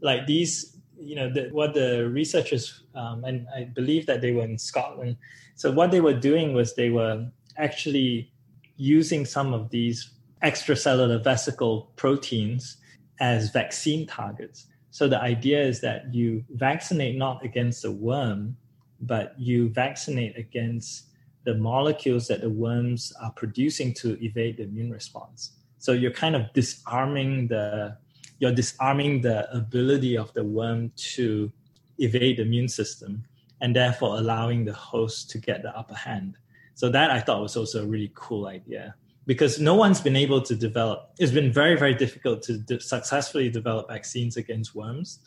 like 0.02 0.28
these, 0.28 0.76
you 1.00 1.15
know, 1.15 1.32
the, 1.32 1.48
what 1.54 1.74
the 1.74 2.10
researchers, 2.10 2.84
um, 2.93 3.24
and 3.24 3.48
I 3.56 3.63
believe 3.63 4.06
that 4.08 4.19
they 4.19 4.34
were 4.34 4.43
in 4.43 4.58
Scotland. 4.58 5.15
So 5.56 5.72
what 5.72 5.91
they 5.91 6.02
were 6.02 6.19
doing 6.19 6.52
was 6.52 6.76
they 6.76 6.89
were 6.89 7.26
actually 7.58 8.34
using 8.76 9.24
some 9.24 9.54
of 9.54 9.69
these 9.69 10.12
extracellular 10.43 11.24
vesicle 11.24 11.89
proteins 11.96 12.76
as 13.22 13.50
vaccine 13.50 14.08
targets. 14.08 14.67
So 14.91 15.08
the 15.08 15.22
idea 15.22 15.63
is 15.63 15.80
that 15.80 16.13
you 16.13 16.43
vaccinate 16.50 17.15
not 17.15 17.46
against 17.46 17.86
a 17.86 17.91
worm, 17.91 18.58
but 19.06 19.36
you 19.39 19.70
vaccinate 19.70 20.38
against 20.38 21.08
the 21.46 21.56
molecules 21.56 22.28
that 22.28 22.42
the 22.42 22.50
worms 22.50 23.12
are 23.22 23.32
producing 23.32 23.94
to 23.94 24.24
evade 24.24 24.58
the 24.58 24.63
immune 24.63 24.92
response. 24.92 25.52
So 25.78 25.92
you're 25.92 26.12
kind 26.12 26.36
of 26.36 26.52
disarming 26.54 27.48
the 27.48 27.98
you're 28.39 28.54
disarming 28.54 29.22
the 29.22 29.50
ability 29.56 30.18
of 30.18 30.34
the 30.34 30.44
worm 30.44 30.92
to 30.96 31.52
evade 32.00 32.38
the 32.38 32.42
immune 32.42 32.68
system 32.68 33.24
and 33.62 33.76
therefore 33.76 34.18
allowing 34.18 34.66
the 34.66 34.74
host 34.74 35.30
to 35.32 35.38
get 35.38 35.62
the 35.62 35.78
upper 35.78 35.94
hand. 35.94 36.38
So 36.76 36.89
that 36.89 37.12
I 37.12 37.20
thought 37.20 37.42
was 37.42 37.56
also 37.56 37.84
a 37.84 37.86
really 37.86 38.12
cool 38.16 38.48
idea 38.48 38.96
because 39.26 39.60
no 39.60 39.76
one's 39.76 40.02
been 40.02 40.16
able 40.16 40.42
to 40.42 40.56
develop. 40.56 41.12
It's 41.20 41.32
been 41.32 41.52
very 41.52 41.78
very 41.78 41.94
difficult 41.94 42.42
to 42.44 42.58
de- 42.58 42.80
successfully 42.80 43.50
develop 43.50 43.89
vaccines 43.89 44.38
against 44.38 44.74
worms 44.74 45.20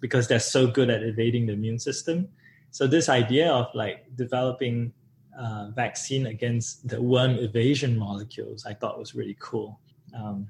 because 0.00 0.26
they're 0.26 0.40
so 0.40 0.66
good 0.66 0.90
at 0.90 1.02
evading 1.02 1.46
the 1.46 1.52
immune 1.52 1.78
system. 1.78 2.28
So 2.72 2.86
this 2.86 3.10
idea 3.10 3.52
of 3.52 3.72
like 3.74 4.04
developing 4.16 4.92
uh, 5.38 5.68
vaccine 5.74 6.26
against 6.26 6.88
the 6.88 7.00
worm 7.00 7.32
evasion 7.32 7.98
molecules, 7.98 8.64
I 8.66 8.72
thought 8.72 8.98
was 8.98 9.14
really 9.14 9.36
cool. 9.38 9.78
Um, 10.14 10.48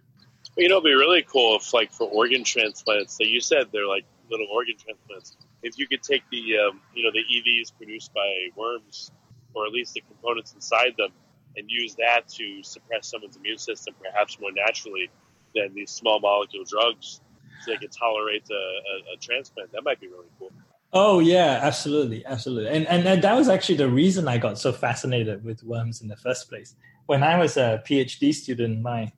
you 0.57 0.69
know, 0.69 0.77
it'd 0.77 0.85
be 0.85 0.95
really 0.95 1.23
cool 1.23 1.57
if, 1.57 1.75
like, 1.75 1.93
for 1.93 2.09
organ 2.09 2.45
transplants, 2.45 3.17
that 3.17 3.27
you 3.27 3.41
said 3.41 3.69
they're 3.73 3.87
like 3.87 4.05
little 4.31 4.47
organ 4.53 4.77
transplants. 4.77 5.37
If 5.63 5.79
you 5.79 5.89
could 5.89 6.03
take 6.03 6.23
the, 6.31 6.59
um, 6.59 6.81
you 6.95 7.03
know, 7.05 7.11
the 7.11 7.21
EVs 7.21 7.77
produced 7.77 8.13
by 8.15 8.49
worms, 8.55 9.11
or 9.55 9.67
at 9.67 9.73
least 9.73 9.95
the 9.95 10.03
components 10.03 10.53
inside 10.53 10.95
them, 10.97 11.11
and 11.57 11.71
use 11.71 11.95
that 11.97 12.29
to 12.29 12.63
suppress 12.63 13.11
someone's 13.11 13.37
immune 13.37 13.59
system, 13.59 13.95
perhaps 14.01 14.39
more 14.41 14.53
naturally 14.53 15.11
than 15.55 15.75
these 15.75 15.91
small 15.91 16.21
molecule 16.21 16.65
drugs, 16.65 17.21
so 17.65 17.73
they 17.73 17.79
can 17.79 17.91
tolerate 17.91 18.45
a, 18.51 18.55
a, 18.55 19.15
a 19.15 19.17
transplant. 19.21 19.73
That 19.73 19.83
might 19.85 20.01
be 20.01 20.09
really 20.09 20.31
cool. 20.39 20.53
Oh 20.93 21.21
yeah, 21.21 21.61
absolutely, 21.63 22.25
absolutely, 22.27 22.71
and, 22.71 22.87
and 22.87 23.23
that 23.23 23.35
was 23.35 23.49
actually 23.49 23.77
the 23.77 23.89
reason 23.89 24.29
I 24.29 24.37
got 24.37 24.59
so 24.59 24.73
fascinated 24.73 25.43
with 25.43 25.63
worms 25.63 26.03
in 26.03 26.09
the 26.09 26.17
first 26.17 26.51
place. 26.51 26.75
When 27.07 27.23
I 27.23 27.39
was 27.39 27.57
a 27.57 27.83
PhD 27.87 28.35
student, 28.35 28.83
my 28.83 29.11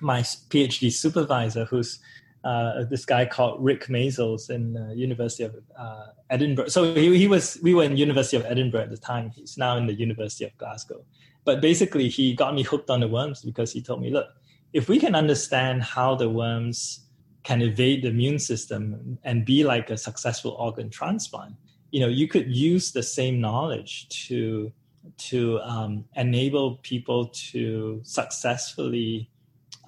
my 0.00 0.20
PhD 0.22 0.92
supervisor, 0.92 1.66
who's 1.66 2.00
uh, 2.42 2.84
this 2.84 3.04
guy 3.04 3.24
called 3.26 3.64
Rick 3.64 3.86
Maizels 3.86 4.50
in 4.50 4.76
uh, 4.76 4.92
University 4.92 5.44
of 5.44 5.54
uh, 5.78 6.06
Edinburgh. 6.30 6.68
So 6.68 6.94
he, 6.94 7.16
he 7.16 7.28
was 7.28 7.58
we 7.62 7.74
were 7.74 7.84
in 7.84 7.96
University 7.96 8.36
of 8.36 8.44
Edinburgh 8.44 8.82
at 8.82 8.90
the 8.90 8.98
time. 8.98 9.30
He's 9.30 9.56
now 9.56 9.76
in 9.76 9.86
the 9.86 9.94
University 9.94 10.44
of 10.44 10.56
Glasgow. 10.58 11.04
But 11.44 11.60
basically, 11.60 12.08
he 12.08 12.34
got 12.34 12.54
me 12.54 12.62
hooked 12.62 12.90
on 12.90 13.00
the 13.00 13.08
worms 13.08 13.42
because 13.42 13.72
he 13.72 13.82
told 13.82 14.00
me, 14.00 14.10
look, 14.10 14.28
if 14.72 14.88
we 14.88 14.98
can 14.98 15.14
understand 15.14 15.82
how 15.82 16.16
the 16.16 16.28
worms 16.28 17.06
can 17.44 17.62
evade 17.62 18.02
the 18.02 18.08
immune 18.08 18.38
system 18.38 19.18
and 19.22 19.44
be 19.44 19.64
like 19.64 19.90
a 19.90 19.96
successful 19.96 20.52
organ 20.52 20.90
transplant 20.90 21.54
you 21.94 22.00
know 22.00 22.08
you 22.08 22.26
could 22.26 22.54
use 22.54 22.90
the 22.90 23.02
same 23.02 23.40
knowledge 23.40 24.08
to 24.08 24.72
to 25.16 25.60
um, 25.60 26.04
enable 26.16 26.76
people 26.78 27.26
to 27.28 28.00
successfully 28.02 29.30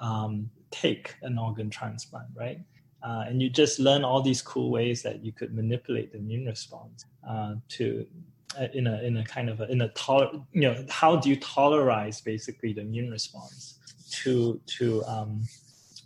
um, 0.00 0.48
take 0.70 1.16
an 1.22 1.36
organ 1.38 1.68
transplant 1.68 2.28
right? 2.34 2.60
Uh, 3.02 3.24
and 3.26 3.42
you 3.42 3.48
just 3.48 3.78
learn 3.78 4.04
all 4.04 4.22
these 4.22 4.42
cool 4.42 4.70
ways 4.70 5.02
that 5.02 5.24
you 5.24 5.32
could 5.32 5.54
manipulate 5.54 6.12
the 6.12 6.18
immune 6.18 6.46
response 6.46 7.04
uh, 7.28 7.54
to 7.68 8.06
uh, 8.58 8.68
in 8.72 8.86
a 8.86 9.02
in 9.02 9.16
a 9.16 9.24
kind 9.24 9.50
of 9.50 9.60
a, 9.60 9.70
in 9.70 9.80
a 9.82 9.88
toler- 9.90 10.30
you 10.52 10.62
know 10.62 10.84
how 10.88 11.16
do 11.16 11.28
you 11.28 11.36
tolerize 11.36 12.22
basically 12.22 12.72
the 12.72 12.80
immune 12.80 13.10
response 13.10 13.78
to 14.10 14.60
to 14.66 15.04
um, 15.04 15.42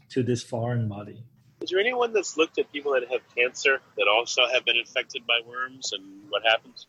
to 0.09 0.23
this 0.23 0.43
foreign 0.43 0.89
body 0.89 1.23
is 1.61 1.71
there 1.71 1.81
anyone 1.81 2.13
that's 2.13 2.37
looked 2.37 2.59
at 2.59 2.73
people 2.73 2.93
that 2.93 3.03
have 3.11 3.21
cancer 3.35 3.81
that 3.97 4.07
also 4.09 4.43
have 4.53 4.65
been 4.65 4.77
infected 4.77 5.27
by 5.27 5.41
worms 5.47 5.93
and 5.93 6.03
what 6.31 6.43
happens? 6.45 6.87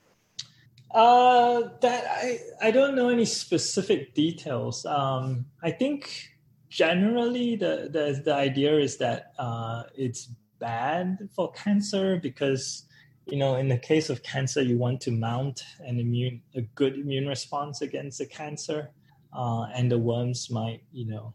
Uh, 0.93 1.69
that 1.81 2.05
I 2.05 2.39
I 2.61 2.71
don't 2.71 2.95
know 2.95 3.09
any 3.09 3.25
specific 3.25 4.13
details. 4.13 4.85
Um, 4.85 5.45
I 5.63 5.71
think 5.71 6.29
generally 6.69 7.55
the 7.55 7.89
the 7.91 8.21
the 8.23 8.33
idea 8.33 8.77
is 8.77 8.97
that 8.97 9.33
uh, 9.39 9.83
it's 9.95 10.29
bad 10.59 11.29
for 11.35 11.51
cancer 11.53 12.19
because 12.21 12.85
you 13.25 13.37
know 13.37 13.55
in 13.55 13.69
the 13.69 13.77
case 13.77 14.09
of 14.09 14.21
cancer 14.23 14.61
you 14.61 14.77
want 14.77 14.99
to 15.01 15.11
mount 15.11 15.63
an 15.79 15.97
immune 15.99 16.41
a 16.55 16.61
good 16.61 16.97
immune 16.97 17.27
response 17.27 17.81
against 17.81 18.17
the 18.17 18.25
cancer, 18.25 18.89
uh, 19.33 19.67
and 19.73 19.89
the 19.89 19.97
worms 19.97 20.49
might 20.49 20.83
you 20.91 21.07
know 21.07 21.33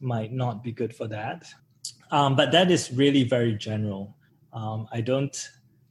might 0.00 0.32
not 0.32 0.62
be 0.62 0.72
good 0.72 0.94
for 0.94 1.08
that. 1.08 1.44
Um, 2.14 2.36
but 2.36 2.52
that 2.52 2.70
is 2.70 2.92
really 2.92 3.24
very 3.24 3.54
general. 3.56 4.14
Um, 4.52 4.86
I 4.92 5.00
don't 5.00 5.36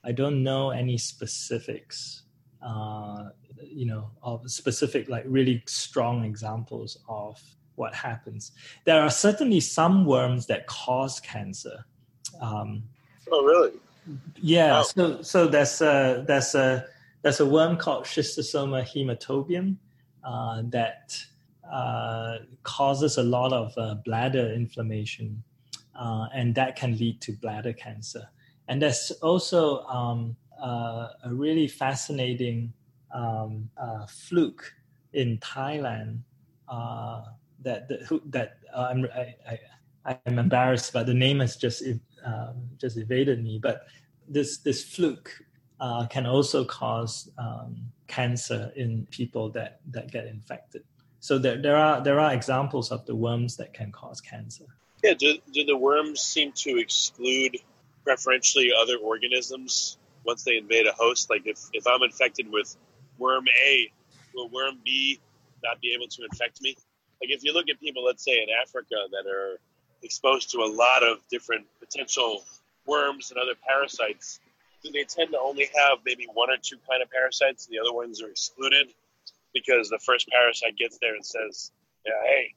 I 0.05 0.13
don't 0.13 0.41
know 0.41 0.69
any 0.69 0.97
specifics, 0.97 2.23
uh, 2.65 3.25
you 3.61 3.85
know, 3.85 4.09
of 4.21 4.49
specific 4.49 5.09
like 5.09 5.25
really 5.27 5.61
strong 5.65 6.23
examples 6.23 6.97
of 7.09 7.41
what 7.75 7.93
happens. 7.93 8.53
There 8.85 9.01
are 9.01 9.09
certainly 9.09 9.59
some 9.59 10.05
worms 10.05 10.45
that 10.45 10.65
cause 10.65 11.19
cancer. 11.19 11.83
Um, 12.39 12.83
oh, 13.29 13.43
really? 13.43 13.73
Yeah. 14.41 14.77
Wow. 14.77 14.83
So 14.83 15.21
so 15.23 15.47
there's 15.47 15.81
a 15.81 16.23
there's 16.25 16.55
a 16.55 16.85
there's 17.21 17.41
a 17.41 17.45
worm 17.45 17.75
called 17.75 18.05
Schistosoma 18.05 18.83
hematobium 18.83 19.75
uh, 20.23 20.61
that 20.67 21.17
uh, 21.69 22.37
causes 22.63 23.17
a 23.17 23.23
lot 23.23 23.51
of 23.51 23.73
uh, 23.77 23.95
bladder 24.05 24.53
inflammation 24.53 25.43
uh, 25.95 26.27
and 26.33 26.55
that 26.55 26.75
can 26.75 26.97
lead 26.97 27.21
to 27.21 27.33
bladder 27.33 27.73
cancer. 27.73 28.27
And 28.67 28.81
there's 28.81 29.11
also 29.21 29.83
um, 29.83 30.35
uh, 30.61 31.09
a 31.23 31.33
really 31.33 31.67
fascinating 31.67 32.73
um, 33.13 33.69
uh, 33.77 34.05
fluke 34.07 34.73
in 35.13 35.37
Thailand 35.39 36.19
uh, 36.67 37.23
that 37.61 37.87
that, 37.87 38.21
that 38.25 38.57
uh, 38.75 38.87
I'm 38.89 39.05
I, 39.13 39.59
I, 40.05 40.17
am 40.25 40.39
embarrassed, 40.39 40.93
but 40.93 41.05
the 41.05 41.13
name 41.13 41.39
has 41.39 41.55
just 41.55 41.83
um, 42.25 42.55
just 42.77 42.97
evaded 42.97 43.43
me. 43.43 43.59
But 43.61 43.87
this 44.27 44.57
this 44.57 44.83
fluke 44.83 45.31
uh, 45.79 46.07
can 46.07 46.25
also 46.25 46.63
cause 46.65 47.29
um, 47.37 47.75
cancer 48.07 48.71
in 48.75 49.05
people 49.11 49.49
that 49.49 49.81
that 49.91 50.11
get 50.11 50.25
infected. 50.25 50.83
So 51.19 51.37
there, 51.37 51.61
there 51.61 51.75
are 51.75 52.01
there 52.01 52.19
are 52.19 52.33
examples 52.33 52.91
of 52.91 53.05
the 53.05 53.15
worms 53.15 53.55
that 53.57 53.73
can 53.73 53.91
cause 53.91 54.19
cancer. 54.21 54.65
Yeah, 55.03 55.15
do, 55.15 55.37
do 55.51 55.65
the 55.65 55.75
worms 55.75 56.21
seem 56.21 56.53
to 56.53 56.79
exclude 56.79 57.57
preferentially 58.05 58.71
other 58.81 58.97
organisms 58.97 59.97
once 60.25 60.43
they 60.43 60.57
invade 60.57 60.87
a 60.87 60.93
host? 60.93 61.29
Like 61.29 61.45
if, 61.45 61.59
if 61.73 61.85
I'm 61.85 62.01
infected 62.03 62.49
with 62.49 62.75
worm 63.17 63.45
A, 63.65 63.91
will 64.33 64.47
worm 64.47 64.79
B 64.83 65.19
not 65.61 65.81
be 65.81 65.93
able 65.93 66.07
to 66.07 66.23
infect 66.23 66.61
me? 66.61 66.75
Like 67.21 67.31
if 67.31 67.43
you 67.43 67.53
look 67.53 67.69
at 67.69 67.81
people, 67.81 68.05
let's 68.05 68.23
say 68.23 68.41
in 68.41 68.47
Africa, 68.61 68.95
that 69.11 69.29
are 69.29 69.59
exposed 70.03 70.51
to 70.51 70.59
a 70.59 70.69
lot 70.71 71.03
of 71.03 71.17
different 71.29 71.65
potential 71.79 72.43
worms 72.85 73.31
and 73.31 73.39
other 73.39 73.55
parasites, 73.67 74.39
do 74.83 74.91
they 74.91 75.03
tend 75.03 75.31
to 75.31 75.39
only 75.39 75.69
have 75.75 75.99
maybe 76.05 76.27
one 76.33 76.49
or 76.49 76.57
two 76.61 76.77
kind 76.89 77.01
of 77.01 77.09
parasites 77.09 77.67
and 77.67 77.73
the 77.73 77.79
other 77.79 77.93
ones 77.93 78.21
are 78.21 78.29
excluded 78.29 78.87
because 79.53 79.89
the 79.89 79.99
first 79.99 80.29
parasite 80.29 80.77
gets 80.77 80.97
there 80.99 81.15
and 81.15 81.25
says, 81.25 81.71
yeah, 82.05 82.13
hey, 82.25 82.53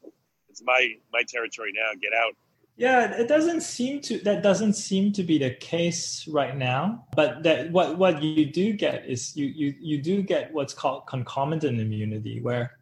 it's 0.56 0.64
my 0.64 0.94
my 1.12 1.22
territory 1.22 1.72
now. 1.74 1.92
Get 2.00 2.12
out. 2.14 2.34
Yeah, 2.76 3.12
it 3.12 3.28
doesn't 3.28 3.62
seem 3.62 4.00
to 4.02 4.18
that 4.20 4.42
doesn't 4.42 4.74
seem 4.74 5.12
to 5.12 5.22
be 5.22 5.38
the 5.38 5.50
case 5.50 6.26
right 6.28 6.56
now. 6.56 7.04
But 7.14 7.42
that 7.42 7.70
what 7.70 7.98
what 7.98 8.22
you 8.22 8.46
do 8.46 8.72
get 8.72 9.06
is 9.06 9.36
you 9.36 9.46
you 9.46 9.74
you 9.80 10.02
do 10.02 10.22
get 10.22 10.52
what's 10.52 10.74
called 10.74 11.06
concomitant 11.06 11.80
immunity, 11.80 12.40
where 12.40 12.78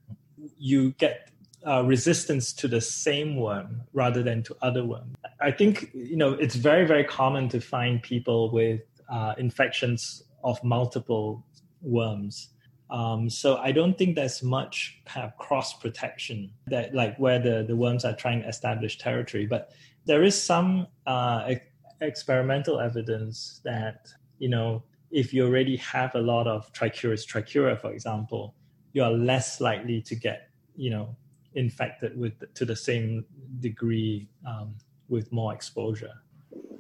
you 0.58 0.92
get 0.92 1.30
uh, 1.66 1.82
resistance 1.84 2.52
to 2.52 2.68
the 2.68 2.80
same 2.80 3.36
worm 3.36 3.82
rather 3.92 4.22
than 4.22 4.42
to 4.44 4.56
other 4.62 4.84
worms. 4.84 5.16
I 5.40 5.50
think 5.50 5.90
you 5.94 6.16
know 6.16 6.32
it's 6.34 6.54
very 6.54 6.86
very 6.86 7.04
common 7.04 7.48
to 7.50 7.60
find 7.60 8.02
people 8.02 8.50
with 8.52 8.82
uh, 9.10 9.34
infections 9.38 10.22
of 10.44 10.62
multiple 10.62 11.44
worms 11.82 12.53
um, 12.94 13.28
so 13.28 13.56
I 13.56 13.72
don't 13.72 13.98
think 13.98 14.14
there's 14.14 14.40
much 14.40 15.00
kind 15.04 15.26
of 15.26 15.36
cross 15.36 15.74
protection 15.74 16.52
that 16.68 16.94
like 16.94 17.16
where 17.18 17.40
the, 17.40 17.64
the 17.66 17.74
worms 17.74 18.04
are 18.04 18.14
trying 18.14 18.42
to 18.42 18.48
establish 18.48 18.98
territory. 18.98 19.46
But 19.46 19.72
there 20.04 20.22
is 20.22 20.40
some 20.40 20.86
uh, 21.04 21.54
experimental 22.00 22.78
evidence 22.78 23.60
that, 23.64 24.12
you 24.38 24.48
know, 24.48 24.84
if 25.10 25.34
you 25.34 25.44
already 25.44 25.76
have 25.78 26.14
a 26.14 26.20
lot 26.20 26.46
of 26.46 26.72
trichuris 26.72 27.26
trichiura, 27.26 27.80
for 27.80 27.92
example, 27.92 28.54
you 28.92 29.02
are 29.02 29.10
less 29.10 29.60
likely 29.60 30.00
to 30.02 30.14
get, 30.14 30.50
you 30.76 30.90
know, 30.90 31.16
infected 31.56 32.16
with 32.16 32.34
to 32.54 32.64
the 32.64 32.76
same 32.76 33.24
degree 33.58 34.28
um, 34.46 34.72
with 35.08 35.32
more 35.32 35.52
exposure. 35.52 36.14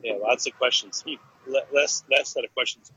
Yeah, 0.04 0.14
lots 0.22 0.46
of 0.46 0.56
questions. 0.56 1.02
Less, 1.46 2.04
less 2.10 2.30
set 2.30 2.44
of 2.44 2.54
questions. 2.54 2.90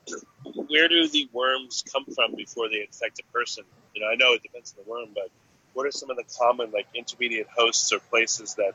Where 0.44 0.88
do 0.88 1.08
the 1.08 1.30
worms 1.34 1.84
come 1.92 2.06
from 2.06 2.36
before 2.36 2.70
they 2.70 2.82
infect 2.82 3.20
a 3.20 3.32
person? 3.34 3.66
You 3.94 4.02
know, 4.02 4.08
I 4.08 4.16
know 4.16 4.34
it 4.34 4.44
depends 4.44 4.74
on 4.78 4.84
the 4.84 4.90
worm, 4.90 5.10
but 5.14 5.30
what 5.74 5.86
are 5.86 5.92
some 5.92 6.10
of 6.10 6.18
the 6.18 6.24
common 6.38 6.72
like 6.72 6.88
intermediate 6.96 7.48
hosts 7.56 7.92
or 7.92 8.00
places 8.00 8.56
that 8.56 8.74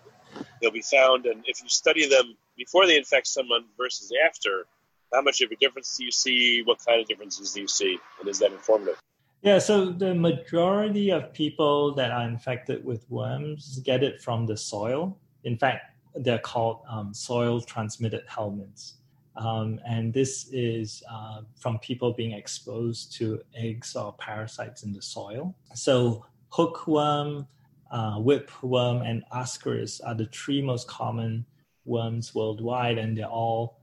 they'll 0.60 0.70
be 0.70 0.82
found? 0.82 1.26
And 1.26 1.42
if 1.46 1.62
you 1.62 1.68
study 1.68 2.08
them 2.08 2.36
before 2.56 2.86
they 2.86 2.96
infect 2.96 3.26
someone 3.26 3.64
versus 3.76 4.12
after, 4.26 4.66
how 5.12 5.22
much 5.22 5.40
of 5.40 5.50
a 5.50 5.56
difference 5.56 5.96
do 5.96 6.04
you 6.04 6.10
see? 6.10 6.62
What 6.62 6.78
kind 6.86 7.00
of 7.00 7.08
differences 7.08 7.52
do 7.52 7.60
you 7.62 7.68
see? 7.68 7.98
And 8.20 8.28
is 8.28 8.38
that 8.38 8.52
informative? 8.52 8.98
Yeah, 9.42 9.58
so 9.58 9.86
the 9.86 10.14
majority 10.14 11.10
of 11.10 11.32
people 11.32 11.94
that 11.96 12.12
are 12.12 12.28
infected 12.28 12.84
with 12.84 13.10
worms 13.10 13.80
get 13.80 14.04
it 14.04 14.22
from 14.22 14.46
the 14.46 14.56
soil. 14.56 15.18
In 15.42 15.58
fact, 15.58 15.96
they're 16.14 16.38
called 16.38 16.82
um, 16.88 17.12
soil 17.12 17.60
transmitted 17.60 18.24
helminths. 18.28 18.94
Um, 19.36 19.80
and 19.86 20.12
this 20.12 20.48
is 20.52 21.02
uh, 21.10 21.42
from 21.56 21.78
people 21.78 22.12
being 22.12 22.32
exposed 22.32 23.12
to 23.14 23.40
eggs 23.56 23.96
or 23.96 24.12
parasites 24.14 24.82
in 24.82 24.92
the 24.92 25.02
soil. 25.02 25.54
So, 25.74 26.26
hookworm, 26.50 27.46
uh, 27.90 28.18
whipworm, 28.18 29.08
and 29.08 29.22
ascaris 29.32 30.00
are 30.06 30.14
the 30.14 30.26
three 30.26 30.60
most 30.60 30.86
common 30.86 31.46
worms 31.84 32.34
worldwide, 32.34 32.98
and 32.98 33.16
they're 33.16 33.26
all 33.26 33.78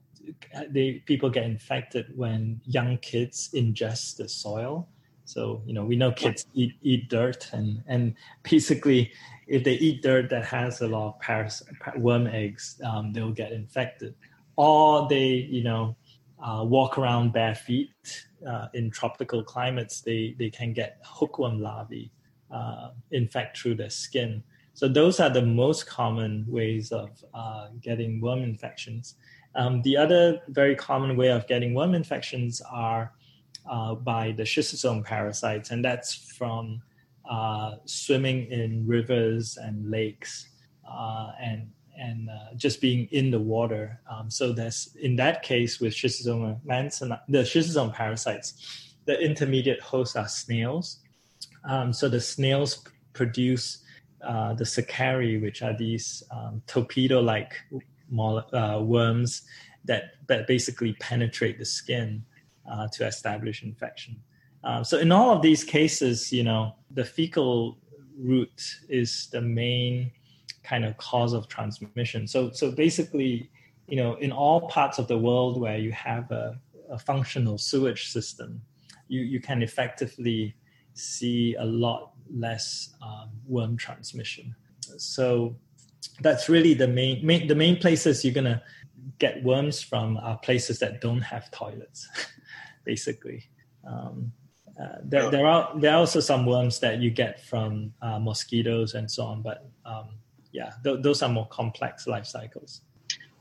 they 0.69 1.01
people 1.05 1.29
get 1.29 1.45
infected 1.45 2.05
when 2.15 2.61
young 2.65 2.97
kids 2.97 3.49
ingest 3.55 4.17
the 4.17 4.29
soil 4.29 4.87
so 5.29 5.61
you 5.67 5.75
know 5.75 5.85
we 5.85 5.95
know 5.95 6.11
kids 6.11 6.47
eat 6.55 6.73
eat 6.81 7.07
dirt, 7.07 7.49
and 7.53 7.83
and 7.85 8.15
basically 8.49 9.11
if 9.45 9.63
they 9.63 9.73
eat 9.73 10.01
dirt 10.01 10.27
that 10.31 10.43
has 10.45 10.81
a 10.81 10.87
lot 10.87 11.09
of 11.09 11.19
paras- 11.19 11.63
worm 11.97 12.25
eggs, 12.25 12.81
um, 12.83 13.13
they'll 13.13 13.31
get 13.31 13.51
infected. 13.51 14.15
Or 14.59 15.07
they 15.07 15.47
you 15.57 15.63
know 15.63 15.95
uh, 16.43 16.65
walk 16.67 16.97
around 16.97 17.31
bare 17.31 17.55
feet 17.55 18.25
uh, 18.45 18.67
in 18.73 18.91
tropical 18.91 19.41
climates, 19.41 20.01
they 20.01 20.35
they 20.37 20.49
can 20.49 20.73
get 20.73 20.99
hookworm 21.03 21.61
larvae 21.61 22.11
uh, 22.51 22.89
infect 23.11 23.57
through 23.57 23.75
their 23.75 23.89
skin. 23.89 24.43
So 24.73 24.89
those 24.89 25.21
are 25.21 25.29
the 25.29 25.41
most 25.41 25.87
common 25.87 26.45
ways 26.47 26.91
of 26.91 27.09
uh, 27.33 27.69
getting 27.81 28.19
worm 28.19 28.43
infections. 28.43 29.15
Um, 29.55 29.81
the 29.83 29.95
other 29.95 30.41
very 30.49 30.75
common 30.75 31.15
way 31.15 31.29
of 31.31 31.47
getting 31.47 31.73
worm 31.73 31.95
infections 31.95 32.61
are 32.69 33.13
uh, 33.69 33.95
by 33.95 34.33
the 34.33 34.43
schistosome 34.43 35.05
parasites, 35.05 35.71
and 35.71 35.83
that's 35.83 36.13
from 36.37 36.81
uh, 37.29 37.75
swimming 37.85 38.51
in 38.51 38.85
rivers 38.85 39.57
and 39.57 39.89
lakes 39.89 40.49
and 41.41 41.71
and 41.99 42.29
uh, 42.29 42.53
just 42.55 42.81
being 42.81 43.07
in 43.11 43.29
the 43.29 43.39
water. 43.39 43.99
Um, 44.09 44.29
so 44.29 44.53
that's 44.53 44.95
in 44.95 45.15
that 45.17 45.43
case 45.43 45.79
with 45.79 45.93
schistosome 45.93 46.59
the 47.27 47.43
schistosome 47.43 47.93
parasites, 47.93 48.95
the 49.05 49.19
intermediate 49.19 49.81
hosts 49.81 50.15
are 50.15 50.27
snails. 50.27 50.99
Um, 51.65 51.91
so 51.93 52.07
the 52.07 52.21
snails 52.21 52.83
produce 53.13 53.83
uh, 54.21 54.53
the 54.53 54.63
cercariae, 54.63 55.41
which 55.41 55.61
are 55.61 55.75
these 55.75 56.23
um, 56.31 56.61
torpedo-like 56.67 57.53
uh, 57.73 58.79
worms 58.81 59.43
that, 59.85 60.03
that 60.27 60.47
basically 60.47 60.93
penetrate 60.93 61.57
the 61.57 61.65
skin 61.65 62.23
uh, 62.71 62.87
to 62.93 63.05
establish 63.05 63.63
infection. 63.63 64.15
Um, 64.63 64.83
so 64.83 64.97
in 64.97 65.11
all 65.11 65.31
of 65.35 65.41
these 65.41 65.63
cases, 65.63 66.31
you 66.31 66.43
know, 66.43 66.75
the 66.91 67.05
fecal 67.05 67.77
route 68.17 68.63
is 68.89 69.29
the 69.31 69.41
main 69.41 70.11
kind 70.69 70.85
of 70.85 70.95
cause 70.97 71.33
of 71.33 71.47
transmission. 71.47 72.27
So 72.27 72.51
so 72.51 72.71
basically, 72.71 73.49
you 73.87 73.97
know, 73.97 74.15
in 74.15 74.31
all 74.31 74.67
parts 74.67 74.99
of 74.99 75.07
the 75.07 75.17
world 75.17 75.59
where 75.59 75.77
you 75.77 75.91
have 75.91 76.29
a, 76.31 76.59
a 76.89 76.99
functional 76.99 77.57
sewage 77.57 78.09
system, 78.09 78.61
you 79.07 79.21
you 79.21 79.39
can 79.39 79.61
effectively 79.61 80.55
see 80.93 81.55
a 81.55 81.65
lot 81.65 82.11
less 82.45 82.95
um, 83.01 83.29
worm 83.47 83.77
transmission. 83.77 84.55
So 84.97 85.55
that's 86.21 86.49
really 86.49 86.73
the 86.73 86.87
main, 86.87 87.25
main 87.25 87.47
the 87.47 87.55
main 87.55 87.77
places 87.77 88.23
you're 88.23 88.33
gonna 88.33 88.61
get 89.17 89.43
worms 89.43 89.81
from 89.81 90.17
are 90.17 90.37
places 90.37 90.79
that 90.79 91.01
don't 91.01 91.21
have 91.21 91.49
toilets. 91.51 92.07
basically. 92.89 93.43
Um, 93.87 94.31
uh, 94.81 94.97
there, 95.03 95.29
there 95.29 95.45
are 95.45 95.77
there 95.77 95.91
are 95.93 95.97
also 95.97 96.21
some 96.21 96.45
worms 96.45 96.79
that 96.79 96.99
you 97.03 97.11
get 97.11 97.33
from 97.51 97.93
uh, 98.01 98.17
mosquitoes 98.17 98.93
and 98.93 99.11
so 99.11 99.23
on, 99.23 99.41
but 99.41 99.69
um, 99.85 100.07
yeah, 100.51 100.73
th- 100.83 101.01
those 101.01 101.21
are 101.21 101.29
more 101.29 101.47
complex 101.47 102.07
life 102.07 102.25
cycles. 102.25 102.81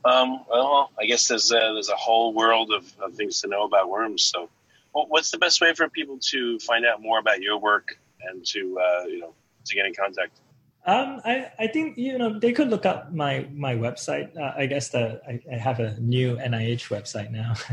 Um, 0.05 0.45
well, 0.49 0.91
I 0.99 1.05
guess 1.05 1.27
there's 1.27 1.51
a, 1.51 1.59
there's 1.73 1.89
a 1.89 1.95
whole 1.95 2.33
world 2.33 2.71
of, 2.71 2.91
of 2.99 3.15
things 3.15 3.41
to 3.41 3.47
know 3.47 3.65
about 3.65 3.89
worms. 3.89 4.23
So, 4.23 4.49
well, 4.93 5.05
what's 5.09 5.31
the 5.31 5.37
best 5.37 5.59
way 5.61 5.73
for 5.73 5.89
people 5.89 6.17
to 6.29 6.57
find 6.59 6.85
out 6.85 7.01
more 7.01 7.19
about 7.19 7.41
your 7.41 7.57
work 7.57 7.99
and 8.21 8.45
to 8.47 8.79
uh, 8.79 9.03
you 9.05 9.19
know 9.19 9.33
to 9.65 9.75
get 9.75 9.85
in 9.85 9.93
contact? 9.93 10.39
Um, 10.85 11.21
I, 11.25 11.51
I 11.59 11.67
think 11.67 11.97
you 11.97 12.17
know 12.17 12.39
they 12.39 12.53
could 12.53 12.69
look 12.69 12.85
up 12.85 13.13
my 13.13 13.47
my 13.53 13.75
website. 13.75 14.35
Uh, 14.37 14.53
I 14.55 14.65
guess 14.65 14.89
the 14.89 15.21
I, 15.27 15.39
I, 15.53 15.57
have 15.57 15.79
a 15.79 15.99
new 15.99 16.37
NIH 16.37 16.89
website 16.89 17.31
now. 17.31 17.53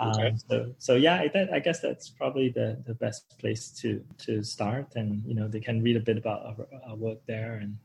Okay. 0.00 0.28
Um, 0.28 0.38
so, 0.48 0.74
so 0.78 0.94
yeah, 0.94 1.16
I, 1.16 1.48
I, 1.54 1.58
guess 1.58 1.80
that's 1.80 2.08
probably 2.08 2.50
the, 2.50 2.80
the 2.86 2.94
best 2.94 3.36
place 3.38 3.68
to 3.80 4.00
to 4.18 4.44
start, 4.44 4.94
and 4.94 5.24
you 5.26 5.34
know 5.34 5.48
they 5.48 5.58
can 5.58 5.82
read 5.82 5.96
a 5.96 6.00
bit 6.00 6.16
about 6.16 6.46
our, 6.46 6.66
our 6.88 6.94
work 6.94 7.18
there, 7.26 7.54
and 7.54 7.76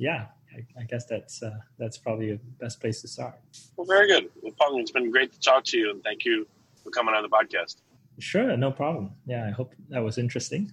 yeah, 0.00 0.26
I, 0.56 0.80
I 0.80 0.84
guess 0.84 1.04
that's 1.04 1.42
uh, 1.42 1.58
that's 1.78 1.98
probably 1.98 2.32
the 2.32 2.40
best 2.58 2.80
place 2.80 3.02
to 3.02 3.08
start. 3.08 3.38
Well, 3.76 3.86
very 3.86 4.08
good. 4.08 4.30
Well, 4.42 4.54
Peng, 4.58 4.80
it's 4.80 4.90
been 4.90 5.10
great 5.10 5.32
to 5.32 5.40
talk 5.40 5.64
to 5.64 5.78
you, 5.78 5.90
and 5.90 6.02
thank 6.02 6.24
you 6.24 6.48
for 6.82 6.90
coming 6.90 7.14
on 7.14 7.22
the 7.22 7.28
podcast. 7.28 7.76
Sure, 8.18 8.56
no 8.56 8.72
problem. 8.72 9.12
Yeah, 9.26 9.46
I 9.46 9.50
hope 9.50 9.74
that 9.90 10.02
was 10.02 10.18
interesting. 10.18 10.72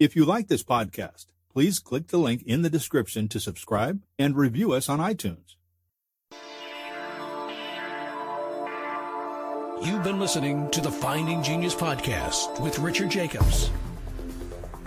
If 0.00 0.16
you 0.16 0.24
like 0.24 0.48
this 0.48 0.64
podcast, 0.64 1.26
please 1.52 1.78
click 1.78 2.08
the 2.08 2.18
link 2.18 2.42
in 2.44 2.62
the 2.62 2.70
description 2.70 3.28
to 3.28 3.38
subscribe 3.38 4.02
and 4.18 4.36
review 4.36 4.72
us 4.72 4.88
on 4.88 4.98
iTunes. 4.98 5.54
You've 9.84 10.02
been 10.02 10.18
listening 10.18 10.70
to 10.70 10.80
the 10.80 10.90
Finding 10.90 11.42
Genius 11.42 11.74
podcast 11.74 12.58
with 12.60 12.78
Richard 12.78 13.10
Jacobs. 13.10 13.70